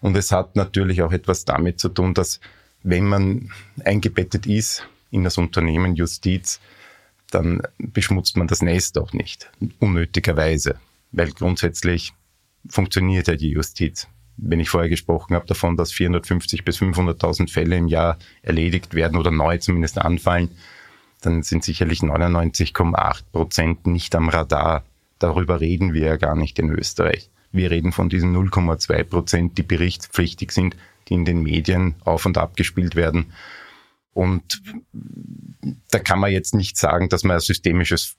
Und 0.00 0.16
es 0.16 0.32
hat 0.32 0.56
natürlich 0.56 1.00
auch 1.02 1.12
etwas 1.12 1.44
damit 1.44 1.78
zu 1.78 1.90
tun, 1.90 2.12
dass 2.12 2.40
wenn 2.82 3.04
man 3.04 3.52
eingebettet 3.84 4.46
ist 4.46 4.88
in 5.12 5.22
das 5.22 5.38
Unternehmen 5.38 5.94
Justiz, 5.94 6.58
dann 7.30 7.62
beschmutzt 7.78 8.36
man 8.36 8.48
das 8.48 8.62
Nest 8.62 8.98
auch 8.98 9.12
nicht, 9.12 9.48
unnötigerweise, 9.78 10.80
weil 11.12 11.30
grundsätzlich 11.30 12.14
funktioniert 12.68 13.28
ja 13.28 13.36
die 13.36 13.50
Justiz. 13.50 14.08
Wenn 14.40 14.60
ich 14.60 14.70
vorher 14.70 14.88
gesprochen 14.88 15.34
habe 15.34 15.46
davon, 15.46 15.76
dass 15.76 15.92
450 15.92 16.64
bis 16.64 16.78
500.000 16.78 17.50
Fälle 17.50 17.76
im 17.76 17.88
Jahr 17.88 18.18
erledigt 18.42 18.94
werden 18.94 19.18
oder 19.18 19.30
neu 19.30 19.58
zumindest 19.58 19.98
anfallen, 19.98 20.50
dann 21.20 21.42
sind 21.42 21.64
sicherlich 21.64 22.00
99,8 22.00 23.22
Prozent 23.32 23.86
nicht 23.86 24.14
am 24.14 24.28
Radar. 24.28 24.84
Darüber 25.18 25.60
reden 25.60 25.92
wir 25.92 26.06
ja 26.06 26.16
gar 26.16 26.36
nicht 26.36 26.58
in 26.58 26.70
Österreich. 26.70 27.30
Wir 27.50 27.70
reden 27.70 27.92
von 27.92 28.08
diesen 28.08 28.36
0,2 28.36 29.04
Prozent, 29.04 29.58
die 29.58 29.62
berichtspflichtig 29.62 30.52
sind, 30.52 30.76
die 31.08 31.14
in 31.14 31.24
den 31.24 31.42
Medien 31.42 31.96
auf 32.04 32.24
und 32.24 32.38
ab 32.38 32.56
gespielt 32.56 32.94
werden. 32.94 33.32
Und 34.12 34.62
da 35.90 35.98
kann 35.98 36.18
man 36.18 36.32
jetzt 36.32 36.54
nicht 36.54 36.76
sagen, 36.76 37.08
dass 37.08 37.24
wir 37.24 37.34
ein 37.34 37.40
systemisches 37.40 38.16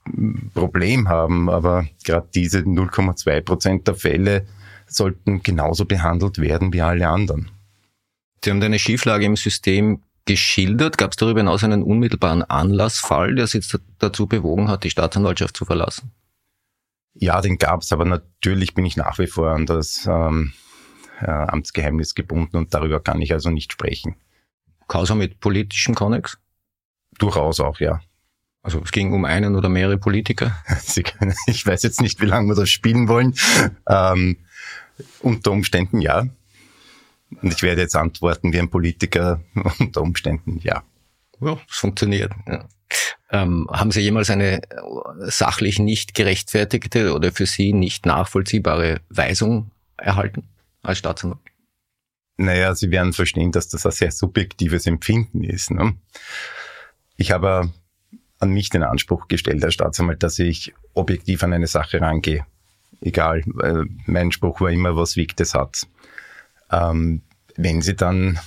Problem 0.53 1.07
haben, 1.09 1.49
aber 1.49 1.87
gerade 2.03 2.27
diese 2.33 2.59
0,2 2.59 3.41
Prozent 3.41 3.87
der 3.87 3.95
Fälle 3.95 4.45
sollten 4.89 5.43
genauso 5.43 5.85
behandelt 5.85 6.39
werden 6.39 6.73
wie 6.73 6.81
alle 6.81 7.07
anderen. 7.07 7.51
Sie 8.43 8.49
haben 8.49 8.61
eine 8.61 8.79
Schieflage 8.79 9.25
im 9.25 9.35
System 9.35 10.01
geschildert. 10.25 10.97
Gab 10.97 11.11
es 11.11 11.17
darüber 11.17 11.39
hinaus 11.39 11.63
einen 11.63 11.83
unmittelbaren 11.83 12.43
Anlassfall, 12.43 13.35
der 13.35 13.47
Sie 13.47 13.61
dazu 13.97 14.27
bewogen 14.27 14.67
hat, 14.67 14.83
die 14.83 14.89
Staatsanwaltschaft 14.89 15.57
zu 15.57 15.65
verlassen? 15.65 16.11
Ja, 17.13 17.41
den 17.41 17.57
gab 17.57 17.81
es, 17.81 17.91
aber 17.91 18.05
natürlich 18.05 18.75
bin 18.75 18.85
ich 18.85 18.95
nach 18.95 19.17
wie 19.19 19.27
vor 19.27 19.51
an 19.51 19.65
das 19.65 20.05
ähm, 20.05 20.53
äh, 21.19 21.25
Amtsgeheimnis 21.25 22.15
gebunden 22.15 22.57
und 22.57 22.73
darüber 22.73 22.99
kann 22.99 23.21
ich 23.21 23.33
also 23.33 23.49
nicht 23.49 23.73
sprechen. 23.73 24.15
Causa 24.87 25.15
mit 25.15 25.39
politischen 25.39 25.95
Konnex? 25.95 26.37
Durchaus 27.17 27.59
auch, 27.59 27.79
ja. 27.79 28.01
Also 28.61 28.81
es 28.83 28.91
ging 28.91 29.13
um 29.13 29.25
einen 29.25 29.55
oder 29.55 29.69
mehrere 29.69 29.97
Politiker? 29.97 30.55
Können, 31.17 31.33
ich 31.47 31.65
weiß 31.65 31.83
jetzt 31.83 32.01
nicht, 32.01 32.21
wie 32.21 32.25
lange 32.25 32.49
wir 32.49 32.55
das 32.55 32.69
spielen 32.69 33.07
wollen. 33.07 33.33
Ähm, 33.87 34.37
unter 35.21 35.51
Umständen 35.51 36.01
ja. 36.01 36.27
Und 37.41 37.53
ich 37.53 37.61
werde 37.61 37.81
jetzt 37.81 37.95
antworten 37.95 38.51
wie 38.53 38.59
ein 38.59 38.69
Politiker 38.69 39.41
unter 39.79 40.01
Umständen, 40.01 40.59
ja. 40.61 40.83
Ja, 41.39 41.57
es 41.69 41.77
funktioniert. 41.77 42.33
Ja. 42.47 42.67
Ähm, 43.31 43.67
haben 43.71 43.91
Sie 43.91 44.01
jemals 44.01 44.29
eine 44.29 44.61
sachlich 45.19 45.79
nicht 45.79 46.15
gerechtfertigte 46.15 47.13
oder 47.13 47.31
für 47.31 47.45
Sie 47.45 47.71
nicht 47.71 48.05
nachvollziehbare 48.05 49.01
Weisung 49.09 49.71
erhalten 49.97 50.49
als 50.81 50.97
Staatsanwalt? 50.97 51.39
Naja, 52.37 52.73
Sie 52.73 52.89
werden 52.89 53.13
verstehen, 53.13 53.51
dass 53.51 53.67
das 53.67 53.85
ein 53.85 53.91
sehr 53.91 54.11
subjektives 54.11 54.87
Empfinden 54.87 55.43
ist. 55.43 55.71
Ne? 55.71 55.95
Ich 57.17 57.31
habe 57.31 57.71
an 58.39 58.51
mich 58.51 58.69
den 58.69 58.83
Anspruch 58.83 59.27
gestellt 59.27 59.63
als 59.63 59.73
Staatsanwalt, 59.73 60.23
dass 60.23 60.39
ich 60.39 60.73
objektiv 60.93 61.43
an 61.43 61.53
eine 61.53 61.67
Sache 61.67 62.01
rangehe. 62.01 62.45
Egal, 63.01 63.43
mein 64.05 64.31
Spruch 64.31 64.61
war 64.61 64.71
immer, 64.71 64.95
was 64.95 65.15
wiegt 65.15 65.39
das 65.39 65.53
hat. 65.53 65.87
Ähm, 66.71 67.21
wenn 67.55 67.81
sie 67.81 67.95
dann 67.95 68.39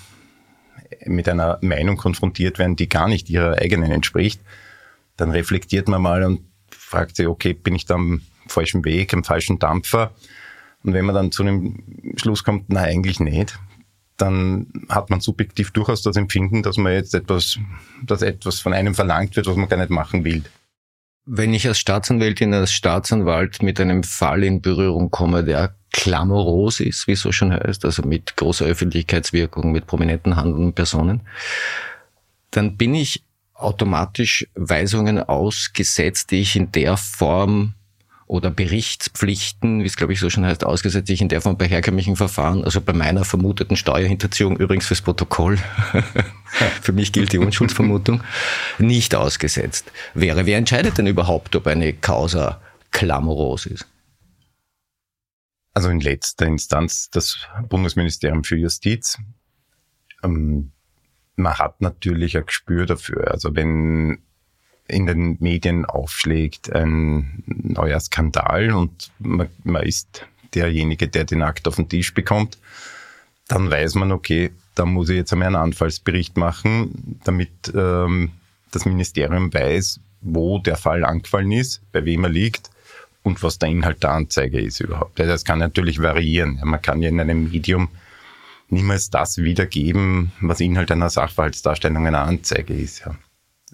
mit 1.04 1.28
einer 1.28 1.58
Meinung 1.62 1.96
konfrontiert 1.96 2.58
werden, 2.58 2.76
die 2.76 2.88
gar 2.88 3.08
nicht 3.08 3.28
ihrer 3.30 3.58
eigenen 3.58 3.90
entspricht, 3.90 4.40
dann 5.16 5.30
reflektiert 5.30 5.88
man 5.88 6.02
mal 6.02 6.22
und 6.22 6.40
fragt 6.70 7.16
sich, 7.16 7.26
okay, 7.26 7.54
bin 7.54 7.75
ich 7.75 7.87
da 7.87 7.94
am 7.94 8.22
falschen 8.46 8.84
Weg, 8.84 9.12
am 9.14 9.25
falschen 9.25 9.58
Dampfer? 9.58 10.12
Und 10.82 10.94
wenn 10.94 11.04
man 11.04 11.14
dann 11.14 11.32
zu 11.32 11.44
dem 11.44 12.14
Schluss 12.16 12.44
kommt, 12.44 12.64
na 12.68 12.80
eigentlich 12.80 13.20
nicht, 13.20 13.58
dann 14.16 14.66
hat 14.88 15.11
man 15.11 15.21
subjektiv 15.21 15.71
durchaus 15.71 16.02
das 16.02 16.16
Empfinden, 16.16 16.62
dass 16.62 16.76
man 16.76 16.92
jetzt 16.92 17.14
etwas, 17.14 17.59
dass 18.02 18.23
etwas 18.23 18.61
von 18.61 18.73
einem 18.73 18.95
verlangt 18.95 19.37
wird, 19.37 19.47
was 19.47 19.57
man 19.57 19.69
gar 19.69 19.78
nicht 19.78 19.90
machen 19.90 20.25
will. 20.25 20.42
Wenn 21.25 21.54
ich 21.54 21.69
als 21.69 21.78
Staatsanwältin, 21.78 22.52
als 22.52 22.73
Staatsanwalt 22.73 23.62
mit 23.62 23.81
einem 23.81 24.02
Fall 24.02 24.42
in 24.42 24.61
Berührung 24.61 25.11
komme, 25.11 25.45
der 25.45 25.76
klamoros 25.92 26.81
ist, 26.81 27.07
wie 27.07 27.12
es 27.12 27.21
so 27.21 27.33
schon 27.33 27.52
heißt, 27.52 27.85
also 27.85 28.02
mit 28.02 28.37
großer 28.37 28.64
Öffentlichkeitswirkung, 28.64 29.73
mit 29.73 29.87
prominenten 29.87 30.37
handelnden 30.37 30.73
Personen, 30.73 31.21
dann 32.50 32.76
bin 32.76 32.95
ich 32.95 33.25
automatisch 33.54 34.49
Weisungen 34.54 35.23
ausgesetzt, 35.23 36.31
die 36.31 36.40
ich 36.40 36.57
in 36.57 36.73
der 36.73 36.97
Form 36.97 37.75
oder 38.32 38.50
Berichtspflichten, 38.50 39.82
wie 39.82 39.86
es 39.86 39.96
glaube 39.96 40.14
ich 40.14 40.20
so 40.20 40.30
schon 40.30 40.46
heißt, 40.46 40.64
ausgesetzt, 40.64 41.10
die 41.10 41.12
ich 41.12 41.20
in 41.20 41.28
der 41.28 41.42
Form 41.42 41.58
bei 41.58 41.68
herkömmlichen 41.68 42.16
Verfahren, 42.16 42.64
also 42.64 42.80
bei 42.80 42.94
meiner 42.94 43.26
vermuteten 43.26 43.76
Steuerhinterziehung 43.76 44.56
übrigens 44.56 44.86
fürs 44.86 45.02
Protokoll, 45.02 45.58
für 46.80 46.92
mich 46.92 47.12
gilt 47.12 47.34
die 47.34 47.38
Unschuldsvermutung, 47.38 48.22
nicht 48.78 49.14
ausgesetzt 49.14 49.92
wäre. 50.14 50.46
Wer 50.46 50.56
entscheidet 50.56 50.96
denn 50.96 51.06
überhaupt, 51.06 51.54
ob 51.56 51.66
eine 51.66 51.92
Causa 51.92 52.62
klamoros 52.90 53.66
ist? 53.66 53.86
Also 55.74 55.90
in 55.90 56.00
letzter 56.00 56.46
Instanz 56.46 57.10
das 57.10 57.36
Bundesministerium 57.68 58.44
für 58.44 58.56
Justiz. 58.56 59.18
Ähm, 60.24 60.72
man 61.36 61.58
hat 61.58 61.82
natürlich 61.82 62.38
ein 62.38 62.46
Gespür 62.46 62.86
dafür. 62.86 63.30
Also 63.30 63.54
wenn 63.54 64.22
in 64.92 65.06
den 65.06 65.37
Medien 65.40 65.84
aufschlägt, 65.84 66.72
ein 66.72 67.42
neuer 67.46 68.00
Skandal 68.00 68.72
und 68.72 69.11
man, 69.18 69.49
man 69.64 69.82
ist 69.82 70.26
derjenige, 70.54 71.08
der 71.08 71.25
den 71.25 71.42
Akt 71.42 71.66
auf 71.66 71.76
den 71.76 71.88
Tisch 71.88 72.14
bekommt, 72.14 72.58
dann 73.49 73.70
weiß 73.70 73.94
man, 73.96 74.12
okay, 74.12 74.52
da 74.75 74.84
muss 74.84 75.08
ich 75.08 75.16
jetzt 75.16 75.32
einmal 75.32 75.49
einen 75.49 75.56
Anfallsbericht 75.56 76.37
machen, 76.37 77.20
damit 77.25 77.50
ähm, 77.75 78.32
das 78.70 78.84
Ministerium 78.84 79.52
weiß, 79.52 80.00
wo 80.20 80.58
der 80.58 80.76
Fall 80.76 81.04
angefallen 81.04 81.52
ist, 81.52 81.82
bei 81.92 82.04
wem 82.04 82.25
er 82.25 82.30
liegt 82.30 82.70
und 83.22 83.42
was 83.42 83.58
der 83.58 83.68
Inhalt 83.68 84.02
der 84.02 84.12
Anzeige 84.12 84.61
ist 84.61 84.80
überhaupt. 84.80 85.18
Das 85.18 85.44
kann 85.44 85.58
natürlich 85.58 86.00
variieren. 86.00 86.61
Man 86.64 86.80
kann 86.80 87.02
ja 87.02 87.08
in 87.08 87.20
einem 87.20 87.50
Medium 87.50 87.88
niemals 88.68 89.11
das 89.11 89.38
wiedergeben, 89.38 90.32
was 90.40 90.61
Inhalt 90.61 90.90
einer 90.90 91.11
Sachverhaltsdarstellung 91.11 92.06
einer 92.06 92.22
Anzeige 92.22 92.75
ist. 92.75 93.04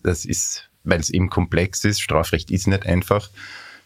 Das 0.02 0.24
ist 0.24 0.67
weil 0.84 1.00
es 1.00 1.10
eben 1.10 1.30
komplex 1.30 1.84
ist. 1.84 2.00
Strafrecht 2.00 2.50
ist 2.50 2.66
nicht 2.66 2.86
einfach. 2.86 3.30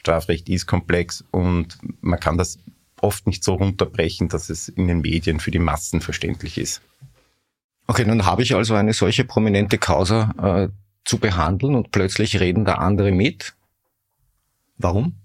Strafrecht 0.00 0.48
ist 0.48 0.66
komplex 0.66 1.24
und 1.30 1.78
man 2.00 2.18
kann 2.18 2.38
das 2.38 2.58
oft 3.00 3.26
nicht 3.26 3.44
so 3.44 3.54
runterbrechen, 3.54 4.28
dass 4.28 4.48
es 4.48 4.68
in 4.68 4.88
den 4.88 5.00
Medien 5.00 5.40
für 5.40 5.50
die 5.50 5.58
Massen 5.58 6.00
verständlich 6.00 6.58
ist. 6.58 6.80
Okay, 7.86 8.04
nun 8.04 8.24
habe 8.24 8.42
ich 8.42 8.54
also 8.54 8.74
eine 8.74 8.92
solche 8.92 9.24
prominente 9.24 9.78
Causa 9.78 10.34
äh, 10.38 10.68
zu 11.04 11.18
behandeln 11.18 11.74
und 11.74 11.90
plötzlich 11.90 12.38
reden 12.40 12.64
da 12.64 12.74
andere 12.74 13.10
mit. 13.10 13.54
Warum? 14.78 15.16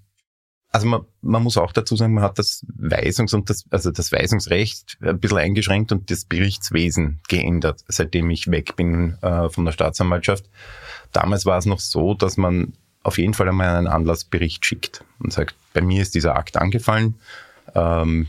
Also 0.72 0.88
man, 0.88 1.02
man 1.22 1.44
muss 1.44 1.58
auch 1.58 1.72
dazu 1.72 1.96
sagen, 1.96 2.14
man 2.14 2.24
hat 2.24 2.40
das 2.40 2.66
Weisungs- 2.78 3.34
und 3.34 3.50
das, 3.50 3.66
also 3.70 3.90
das 3.90 4.12
Weisungsrecht 4.12 4.98
ein 5.02 5.20
bisschen 5.20 5.38
eingeschränkt 5.38 5.92
und 5.92 6.12
das 6.12 6.26
Berichtswesen 6.26 7.20
geändert, 7.30 7.84
seitdem 7.88 8.30
ich 8.30 8.52
weg 8.52 8.76
bin 8.76 9.18
äh, 9.22 9.50
von 9.50 9.66
der 9.66 9.72
Staatsanwaltschaft. 9.72 10.46
Damals 11.12 11.46
war 11.46 11.58
es 11.58 11.66
noch 11.66 11.80
so, 11.80 12.14
dass 12.14 12.38
man 12.38 12.74
auf 13.04 13.18
jeden 13.18 13.34
Fall 13.34 13.48
einmal 13.48 13.76
einen 13.76 13.88
Anlassbericht 13.88 14.66
schickt 14.66 15.04
und 15.20 15.32
sagt, 15.32 15.56
bei 15.74 15.82
mir 15.82 16.02
ist 16.02 16.16
dieser 16.16 16.36
Akt 16.36 16.58
angefallen. 16.58 17.16
Ähm, 17.74 18.28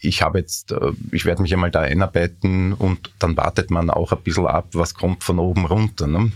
ich 0.00 0.22
habe 0.22 0.38
jetzt, 0.38 0.72
äh, 0.72 0.92
ich 1.12 1.24
werde 1.24 1.42
mich 1.42 1.52
einmal 1.52 1.70
da 1.70 1.80
einarbeiten 1.80 2.72
und 2.72 3.10
dann 3.18 3.36
wartet 3.36 3.70
man 3.70 3.90
auch 3.90 4.12
ein 4.12 4.22
bisschen 4.22 4.46
ab, 4.46 4.68
was 4.72 4.94
kommt 4.94 5.24
von 5.24 5.38
oben 5.38 5.66
runter. 5.66 6.06
Ne? 6.06 6.32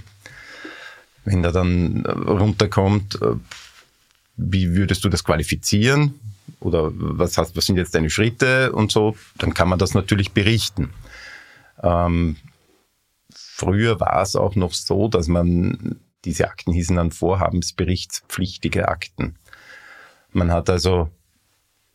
Wenn 1.24 1.42
da 1.42 1.50
dann 1.52 2.04
runterkommt, 2.06 3.20
äh, 3.22 3.36
wie 4.36 4.74
würdest 4.74 5.04
du 5.04 5.08
das 5.08 5.24
qualifizieren? 5.24 6.18
Oder 6.60 6.90
was, 6.92 7.38
hast, 7.38 7.56
was 7.56 7.66
sind 7.66 7.76
jetzt 7.76 7.94
deine 7.94 8.10
Schritte 8.10 8.72
und 8.72 8.90
so? 8.90 9.16
Dann 9.38 9.54
kann 9.54 9.68
man 9.68 9.78
das 9.78 9.94
natürlich 9.94 10.32
berichten. 10.32 10.90
Ähm, 11.82 12.36
früher 13.60 14.00
war 14.00 14.22
es 14.22 14.36
auch 14.36 14.54
noch 14.56 14.72
so, 14.72 15.08
dass 15.08 15.28
man, 15.28 16.00
diese 16.24 16.48
Akten 16.48 16.72
hießen 16.72 16.96
dann 16.96 17.10
vorhabensberichtspflichtige 17.12 18.88
Akten. 18.88 19.36
Man 20.32 20.50
hat 20.50 20.70
also 20.70 21.10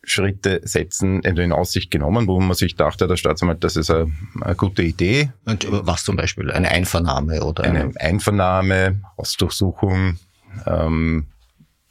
Schritte 0.03 0.61
setzen 0.63 1.21
in 1.21 1.51
Aussicht 1.51 1.89
genommen, 1.89 2.27
wo 2.27 2.39
man 2.39 2.55
sich 2.55 2.75
dachte, 2.75 3.07
der 3.07 3.17
Staatsanwalt, 3.17 3.63
das 3.63 3.75
ist 3.75 3.89
eine, 3.89 4.11
eine 4.41 4.55
gute 4.55 4.83
Idee. 4.83 5.31
Und 5.45 5.65
was 5.69 6.03
zum 6.03 6.15
Beispiel? 6.15 6.51
Eine 6.51 6.69
Einvernahme 6.69 7.43
oder? 7.43 7.63
Eine 7.63 7.91
Einvernahme, 7.99 9.01
Hausdurchsuchung, 9.17 10.19
ähm, 10.67 11.25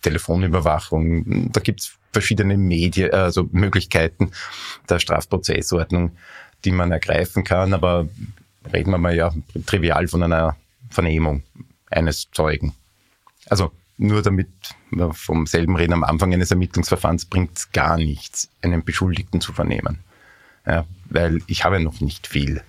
Telefonüberwachung. 0.02 1.50
Da 1.50 1.60
gibt's 1.60 1.98
verschiedene 2.12 2.56
Medien, 2.56 3.12
also 3.12 3.48
Möglichkeiten 3.50 4.30
der 4.88 5.00
Strafprozessordnung, 5.00 6.16
die 6.64 6.70
man 6.70 6.92
ergreifen 6.92 7.42
kann. 7.42 7.74
Aber 7.74 8.08
reden 8.72 8.90
wir 8.90 8.98
mal 8.98 9.14
ja 9.14 9.32
trivial 9.66 10.08
von 10.08 10.22
einer 10.22 10.56
Vernehmung 10.90 11.42
eines 11.90 12.28
Zeugen. 12.32 12.74
Also 13.48 13.72
nur 13.96 14.22
damit 14.22 14.48
wir 14.90 15.12
vom 15.12 15.46
selben 15.46 15.76
reden, 15.76 15.92
am 15.92 16.04
Anfang 16.04 16.32
eines 16.32 16.50
Ermittlungsverfahrens 16.50 17.26
bringt 17.26 17.56
es 17.56 17.72
gar 17.72 17.96
nichts, 17.96 18.48
einen 18.62 18.84
Beschuldigten 18.84 19.40
zu 19.40 19.52
vernehmen. 19.52 20.00
Ja, 20.66 20.86
weil 21.10 21.40
ich 21.46 21.64
habe 21.64 21.78
noch 21.80 22.00
nicht 22.00 22.26
viel. 22.26 22.62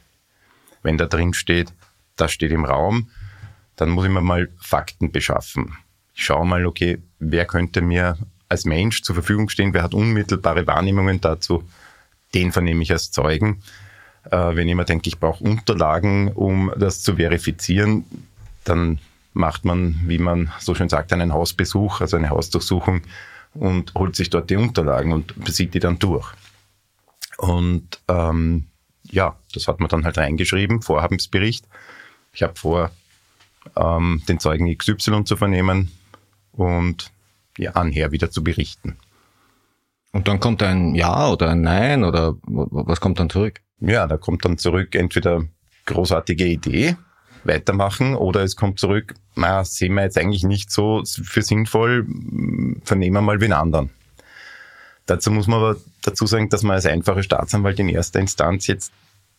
Wenn 0.84 0.98
da 0.98 1.06
drin 1.06 1.34
steht, 1.34 1.74
das 2.16 2.32
steht 2.32 2.52
im 2.52 2.66
Raum, 2.66 3.10
dann 3.75 3.90
muss 3.90 4.06
ich 4.06 4.12
mir 4.12 4.22
mal 4.22 4.50
Fakten 4.60 5.12
beschaffen. 5.12 5.78
Ich 6.14 6.25
schaue 6.25 6.46
mal, 6.46 6.66
okay, 6.66 7.00
wer 7.20 7.46
könnte 7.46 7.82
mir 7.82 8.18
als 8.48 8.66
Mensch 8.66 9.02
zur 9.02 9.16
Verfügung 9.16 9.50
stehen, 9.50 9.74
wer 9.74 9.84
hat 9.84 9.94
unmittelbare 9.94 10.68
Wahrnehmungen 10.68 11.20
dazu, 11.22 11.64
den 12.34 12.52
vernehme 12.52 12.84
ich 12.84 12.92
als 12.92 13.12
Zeugen. 13.12 13.64
Äh, 14.32 14.55
wenn 14.55 14.67
jemand 14.67 14.89
denkt, 14.89 15.08
ich 15.08 15.20
brauche 15.20 15.44
Unterlagen, 15.44 16.32
um 16.32 16.72
das 16.77 17.01
zu 17.01 17.15
verifizieren, 17.15 18.05
dann 18.63 19.00
macht 19.34 19.65
man, 19.65 20.00
wie 20.05 20.17
man 20.17 20.51
so 20.60 20.74
schön 20.74 20.89
sagt, 20.89 21.13
einen 21.13 21.34
Hausbesuch, 21.34 22.01
also 22.01 22.17
eine 22.17 22.29
Hausdurchsuchung 22.29 23.01
und 23.53 23.94
holt 23.96 24.15
sich 24.15 24.29
dort 24.29 24.50
die 24.50 24.55
Unterlagen 24.55 25.13
und 25.13 25.34
sieht 25.48 25.74
die 25.74 25.79
dann 25.79 26.00
durch. 26.00 26.32
Und 27.38 28.00
ähm, 28.08 28.67
ja, 29.03 29.36
das 29.53 29.67
hat 29.67 29.79
man 29.79 29.89
dann 29.89 30.05
halt 30.05 30.17
reingeschrieben, 30.17 30.82
Vorhabensbericht. 30.82 31.65
Ich 32.34 32.44
habe 32.44 32.55
vor, 32.55 32.91
ähm, 33.75 34.22
den 34.27 34.39
Zeugen 34.39 34.75
XY 34.75 35.25
zu 35.25 35.36
vernehmen 35.38 35.91
und 36.51 37.12
ja, 37.58 37.72
anher 37.72 38.12
wieder 38.12 38.32
zu 38.32 38.44
berichten. 38.44 38.98
Und 40.12 40.27
dann 40.27 40.39
kommt 40.39 40.63
ein 40.63 40.96
Ja 40.96 41.29
oder 41.29 41.50
ein 41.50 41.62
Nein 41.62 42.03
oder 42.03 42.36
was 42.44 43.01
kommt 43.01 43.20
dann 43.20 43.29
zurück? 43.29 43.62
Ja, 43.79 44.08
da 44.08 44.17
kommt 44.17 44.46
dann 44.46 44.58
zurück 44.58 44.96
entweder 44.96 45.46
großartige 45.86 46.46
Idee, 46.46 46.96
weitermachen 47.44 48.15
oder 48.15 48.44
es 48.44 48.55
kommt 48.55 48.79
zurück, 48.79 49.13
naja, 49.36 49.63
sehen 49.63 49.94
wir 49.94 50.03
jetzt 50.03 50.17
eigentlich 50.17 50.44
nicht 50.44 50.72
so 50.72 51.03
für 51.05 51.41
sinnvoll, 51.41 52.05
vernehmen 52.84 53.15
wir 53.15 53.22
mal 53.22 53.41
wen 53.41 53.53
anderen. 53.53 53.89
Dazu 55.05 55.29
muss 55.29 55.48
man 55.48 55.60
aber 55.60 55.75
dazu 56.01 56.25
sagen, 56.25 56.50
dass 56.50 56.63
man 56.63 56.75
als 56.75 56.86
einfacher 56.86 57.22
Staatsanwalt 57.22 57.79
in 57.79 57.89
erster 57.89 58.20
Instanz 58.20 58.65
jetzt 58.67 58.91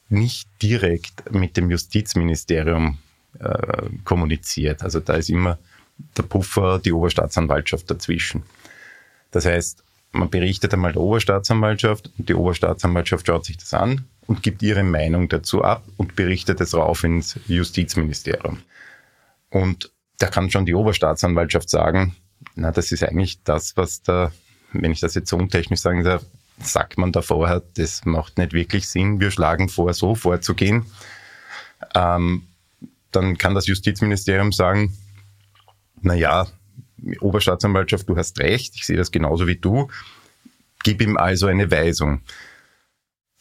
nicht 0.08 0.48
direkt 0.62 1.32
mit 1.32 1.56
dem 1.56 1.70
Justizministerium 1.70 2.98
äh, 3.40 3.88
kommuniziert. 4.04 4.82
Also 4.82 5.00
da 5.00 5.14
ist 5.14 5.28
immer 5.28 5.58
der 6.16 6.22
Puffer, 6.22 6.78
die 6.78 6.92
Oberstaatsanwaltschaft 6.92 7.90
dazwischen. 7.90 8.44
Das 9.32 9.44
heißt, 9.44 9.82
man 10.12 10.30
berichtet 10.30 10.72
einmal 10.72 10.92
der 10.92 11.02
Oberstaatsanwaltschaft 11.02 12.10
die 12.16 12.34
Oberstaatsanwaltschaft 12.34 13.26
schaut 13.26 13.44
sich 13.44 13.56
das 13.56 13.74
an 13.74 14.04
und 14.26 14.42
gibt 14.42 14.62
ihre 14.62 14.82
Meinung 14.82 15.28
dazu 15.28 15.62
ab 15.62 15.84
und 15.96 16.16
berichtet 16.16 16.60
es 16.60 16.74
rauf 16.74 17.04
ins 17.04 17.38
Justizministerium. 17.46 18.58
Und 19.50 19.92
da 20.18 20.28
kann 20.28 20.50
schon 20.50 20.66
die 20.66 20.74
Oberstaatsanwaltschaft 20.74 21.70
sagen, 21.70 22.16
na, 22.54 22.70
das 22.72 22.92
ist 22.92 23.02
eigentlich 23.02 23.42
das, 23.44 23.76
was 23.76 24.02
da, 24.02 24.32
wenn 24.72 24.92
ich 24.92 25.00
das 25.00 25.14
jetzt 25.14 25.28
so 25.28 25.36
untechnisch 25.36 25.80
sagen 25.80 26.04
darf, 26.04 26.24
sagt 26.58 26.98
man 26.98 27.12
da 27.12 27.22
vorher, 27.22 27.62
das 27.74 28.04
macht 28.04 28.38
nicht 28.38 28.52
wirklich 28.52 28.88
Sinn, 28.88 29.20
wir 29.20 29.30
schlagen 29.30 29.68
vor, 29.68 29.92
so 29.92 30.14
vorzugehen. 30.14 30.86
Ähm, 31.94 32.46
dann 33.12 33.38
kann 33.38 33.54
das 33.54 33.66
Justizministerium 33.66 34.52
sagen, 34.52 34.96
na 36.00 36.14
ja, 36.14 36.46
Oberstaatsanwaltschaft, 37.20 38.08
du 38.08 38.16
hast 38.16 38.38
recht, 38.40 38.74
ich 38.74 38.86
sehe 38.86 38.96
das 38.96 39.10
genauso 39.10 39.46
wie 39.46 39.56
du, 39.56 39.88
gib 40.82 41.02
ihm 41.02 41.16
also 41.16 41.46
eine 41.46 41.70
Weisung. 41.70 42.22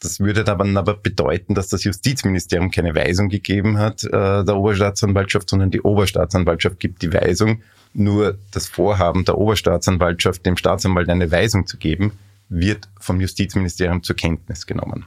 Das 0.00 0.20
würde 0.20 0.44
dann 0.44 0.76
aber 0.76 0.94
bedeuten, 0.94 1.54
dass 1.54 1.68
das 1.68 1.84
Justizministerium 1.84 2.70
keine 2.70 2.94
Weisung 2.94 3.30
gegeben 3.30 3.78
hat 3.78 4.04
äh, 4.04 4.44
der 4.44 4.56
Oberstaatsanwaltschaft, 4.56 5.48
sondern 5.48 5.70
die 5.70 5.80
Oberstaatsanwaltschaft 5.80 6.78
gibt 6.78 7.00
die 7.00 7.12
Weisung. 7.12 7.62
Nur 7.94 8.36
das 8.50 8.66
Vorhaben 8.66 9.24
der 9.24 9.38
Oberstaatsanwaltschaft, 9.38 10.44
dem 10.44 10.58
Staatsanwalt 10.58 11.08
eine 11.08 11.30
Weisung 11.30 11.66
zu 11.66 11.78
geben, 11.78 12.12
wird 12.50 12.88
vom 13.00 13.22
Justizministerium 13.22 14.02
zur 14.02 14.16
Kenntnis 14.16 14.66
genommen. 14.66 15.06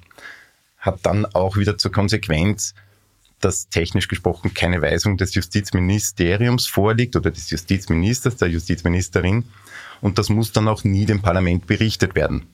Hat 0.79 0.99
dann 1.03 1.25
auch 1.27 1.55
wieder 1.55 1.77
zur 1.77 1.91
Konsequenz, 1.91 2.73
dass 3.41 3.69
technisch 3.69 4.07
gesprochen 4.07 4.55
keine 4.55 4.81
Weisung 4.81 5.17
des 5.17 5.35
Justizministeriums 5.35 6.65
vorliegt 6.65 7.15
oder 7.15 7.29
des 7.29 7.51
Justizministers, 7.51 8.37
der 8.37 8.49
Justizministerin. 8.49 9.45
Und 10.01 10.17
das 10.17 10.29
muss 10.29 10.51
dann 10.51 10.67
auch 10.67 10.83
nie 10.83 11.05
dem 11.05 11.21
Parlament 11.21 11.67
berichtet 11.67 12.15
werden 12.15 12.47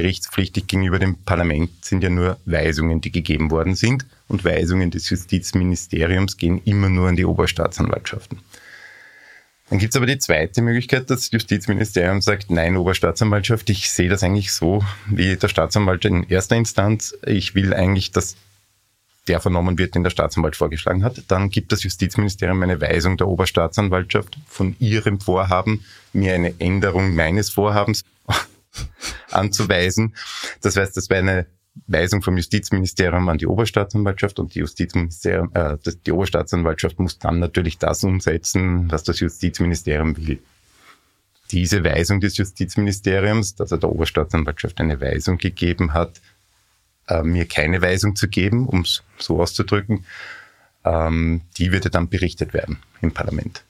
berichtspflichtig 0.00 0.66
gegenüber 0.66 0.98
dem 0.98 1.16
Parlament 1.16 1.84
sind 1.84 2.02
ja 2.02 2.08
nur 2.08 2.38
Weisungen, 2.46 3.02
die 3.02 3.12
gegeben 3.12 3.50
worden 3.50 3.74
sind. 3.74 4.06
Und 4.28 4.44
Weisungen 4.46 4.90
des 4.90 5.10
Justizministeriums 5.10 6.38
gehen 6.38 6.62
immer 6.64 6.88
nur 6.88 7.08
an 7.08 7.16
die 7.16 7.26
Oberstaatsanwaltschaften. 7.26 8.38
Dann 9.68 9.78
gibt 9.78 9.92
es 9.92 9.96
aber 9.96 10.06
die 10.06 10.18
zweite 10.18 10.62
Möglichkeit, 10.62 11.10
das 11.10 11.30
Justizministerium 11.30 12.22
sagt, 12.22 12.50
nein, 12.50 12.76
Oberstaatsanwaltschaft, 12.76 13.68
ich 13.68 13.90
sehe 13.90 14.08
das 14.08 14.22
eigentlich 14.22 14.52
so 14.52 14.82
wie 15.06 15.36
der 15.36 15.48
Staatsanwalt 15.48 16.04
in 16.06 16.24
erster 16.24 16.56
Instanz. 16.56 17.14
Ich 17.26 17.54
will 17.54 17.74
eigentlich, 17.74 18.10
dass 18.10 18.36
der 19.28 19.40
vernommen 19.40 19.78
wird, 19.78 19.94
den 19.94 20.02
der 20.02 20.10
Staatsanwalt 20.10 20.56
vorgeschlagen 20.56 21.04
hat. 21.04 21.22
Dann 21.28 21.50
gibt 21.50 21.72
das 21.72 21.82
Justizministerium 21.82 22.62
eine 22.62 22.80
Weisung 22.80 23.18
der 23.18 23.28
Oberstaatsanwaltschaft 23.28 24.38
von 24.48 24.74
ihrem 24.80 25.20
Vorhaben, 25.20 25.84
mir 26.14 26.34
eine 26.34 26.58
Änderung 26.58 27.14
meines 27.14 27.50
Vorhabens 27.50 28.02
anzuweisen. 29.30 30.14
Das 30.62 30.76
heißt, 30.76 30.96
das 30.96 31.10
wäre 31.10 31.20
eine 31.20 31.46
Weisung 31.86 32.22
vom 32.22 32.36
Justizministerium 32.36 33.28
an 33.28 33.38
die 33.38 33.46
Oberstaatsanwaltschaft 33.46 34.38
und 34.38 34.54
die 34.54 34.60
Justizministerium, 34.60 35.50
äh, 35.54 35.76
die 36.06 36.12
Oberstaatsanwaltschaft 36.12 36.98
muss 36.98 37.18
dann 37.18 37.38
natürlich 37.38 37.78
das 37.78 38.04
umsetzen, 38.04 38.90
was 38.90 39.04
das 39.04 39.20
Justizministerium 39.20 40.16
will. 40.16 40.42
Diese 41.50 41.82
Weisung 41.82 42.20
des 42.20 42.36
Justizministeriums, 42.36 43.54
dass 43.54 43.72
er 43.72 43.78
der 43.78 43.90
Oberstaatsanwaltschaft 43.90 44.80
eine 44.80 45.00
Weisung 45.00 45.38
gegeben 45.38 45.94
hat, 45.94 46.20
äh, 47.08 47.22
mir 47.22 47.46
keine 47.46 47.82
Weisung 47.82 48.14
zu 48.14 48.28
geben, 48.28 48.66
um 48.66 48.82
es 48.82 49.02
so 49.18 49.40
auszudrücken, 49.40 50.04
ähm, 50.84 51.42
die 51.58 51.72
würde 51.72 51.90
dann 51.90 52.08
berichtet 52.08 52.54
werden 52.54 52.78
im 53.00 53.12
Parlament. 53.12 53.64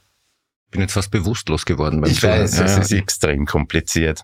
Bin 0.71 0.83
jetzt 0.83 0.93
fast 0.93 1.11
bewusstlos 1.11 1.65
geworden. 1.65 2.05
ich 2.07 2.23
weiß, 2.23 2.61
es 2.61 2.79
ist 2.79 2.93
extrem 2.93 3.47
kompliziert. 3.47 4.23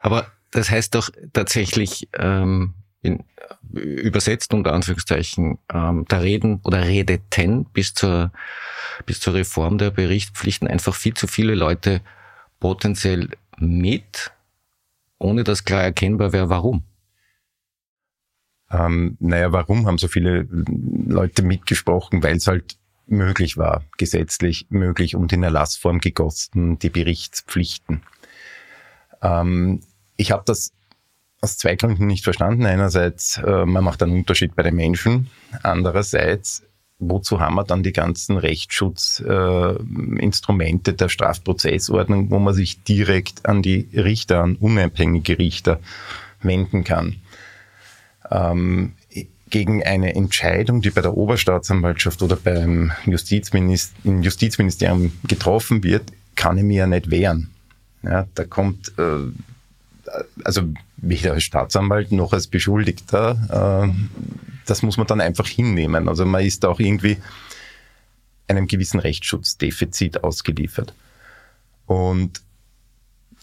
Aber 0.00 0.26
das 0.50 0.70
heißt 0.70 0.94
doch 0.96 1.10
tatsächlich 1.32 2.08
ähm, 2.14 2.74
in, 3.02 3.24
übersetzt 3.72 4.52
unter 4.52 4.72
Anführungszeichen, 4.72 5.58
ähm, 5.72 6.04
da 6.08 6.18
reden 6.18 6.60
oder 6.64 6.82
redeten 6.82 7.66
bis 7.66 7.94
zur, 7.94 8.32
bis 9.06 9.20
zur 9.20 9.34
Reform 9.34 9.78
der 9.78 9.90
Berichtspflichten 9.90 10.66
einfach 10.66 10.94
viel 10.94 11.14
zu 11.14 11.26
viele 11.26 11.54
Leute 11.54 12.00
potenziell 12.58 13.28
mit, 13.58 14.32
ohne 15.18 15.44
dass 15.44 15.64
klar 15.64 15.82
erkennbar 15.82 16.32
wäre, 16.32 16.48
warum. 16.48 16.82
Ähm, 18.70 19.16
naja, 19.20 19.52
warum 19.52 19.86
haben 19.86 19.98
so 19.98 20.08
viele 20.08 20.46
Leute 20.50 21.42
mitgesprochen? 21.42 22.22
Weil 22.22 22.36
es 22.36 22.46
halt 22.46 22.76
möglich 23.06 23.56
war, 23.56 23.84
gesetzlich 23.98 24.66
möglich 24.70 25.16
und 25.16 25.32
in 25.32 25.42
Erlassform 25.42 25.98
gegossen, 25.98 26.78
die 26.78 26.90
Berichtspflichten. 26.90 28.02
Ähm, 29.22 29.80
ich 30.20 30.30
habe 30.32 30.42
das 30.44 30.72
aus 31.40 31.56
zwei 31.56 31.74
Gründen 31.74 32.06
nicht 32.06 32.24
verstanden. 32.24 32.66
Einerseits, 32.66 33.38
äh, 33.38 33.64
man 33.64 33.82
macht 33.82 34.02
einen 34.02 34.12
Unterschied 34.12 34.54
bei 34.54 34.62
den 34.62 34.74
Menschen. 34.74 35.30
Andererseits, 35.62 36.62
wozu 36.98 37.40
haben 37.40 37.54
wir 37.54 37.64
dann 37.64 37.82
die 37.82 37.94
ganzen 37.94 38.36
Rechtsschutzinstrumente 38.36 40.90
äh, 40.90 40.94
der 40.94 41.08
Strafprozessordnung, 41.08 42.30
wo 42.30 42.38
man 42.38 42.52
sich 42.52 42.82
direkt 42.82 43.46
an 43.46 43.62
die 43.62 43.88
Richter, 43.94 44.42
an 44.42 44.56
unabhängige 44.56 45.38
Richter 45.38 45.80
wenden 46.42 46.84
kann? 46.84 47.16
Ähm, 48.30 48.92
gegen 49.48 49.82
eine 49.82 50.14
Entscheidung, 50.14 50.82
die 50.82 50.90
bei 50.90 51.00
der 51.00 51.16
Oberstaatsanwaltschaft 51.16 52.20
oder 52.22 52.36
beim 52.36 52.92
Justizminister, 53.06 53.96
im 54.04 54.22
Justizministerium 54.22 55.12
getroffen 55.26 55.82
wird, 55.82 56.02
kann 56.36 56.58
ich 56.58 56.64
mir 56.64 56.80
ja 56.80 56.86
nicht 56.86 57.10
wehren. 57.10 57.48
Ja, 58.02 58.26
da 58.34 58.44
kommt, 58.44 58.92
äh, 58.98 59.32
also 60.44 60.62
weder 60.96 61.32
als 61.32 61.44
Staatsanwalt 61.44 62.12
noch 62.12 62.32
als 62.32 62.46
Beschuldigter, 62.46 63.84
äh, 63.86 63.92
das 64.66 64.82
muss 64.82 64.96
man 64.96 65.06
dann 65.06 65.20
einfach 65.20 65.46
hinnehmen. 65.46 66.08
Also 66.08 66.24
man 66.24 66.44
ist 66.44 66.64
auch 66.64 66.80
irgendwie 66.80 67.18
einem 68.48 68.66
gewissen 68.66 69.00
Rechtsschutzdefizit 69.00 70.22
ausgeliefert. 70.22 70.92
Und 71.86 72.40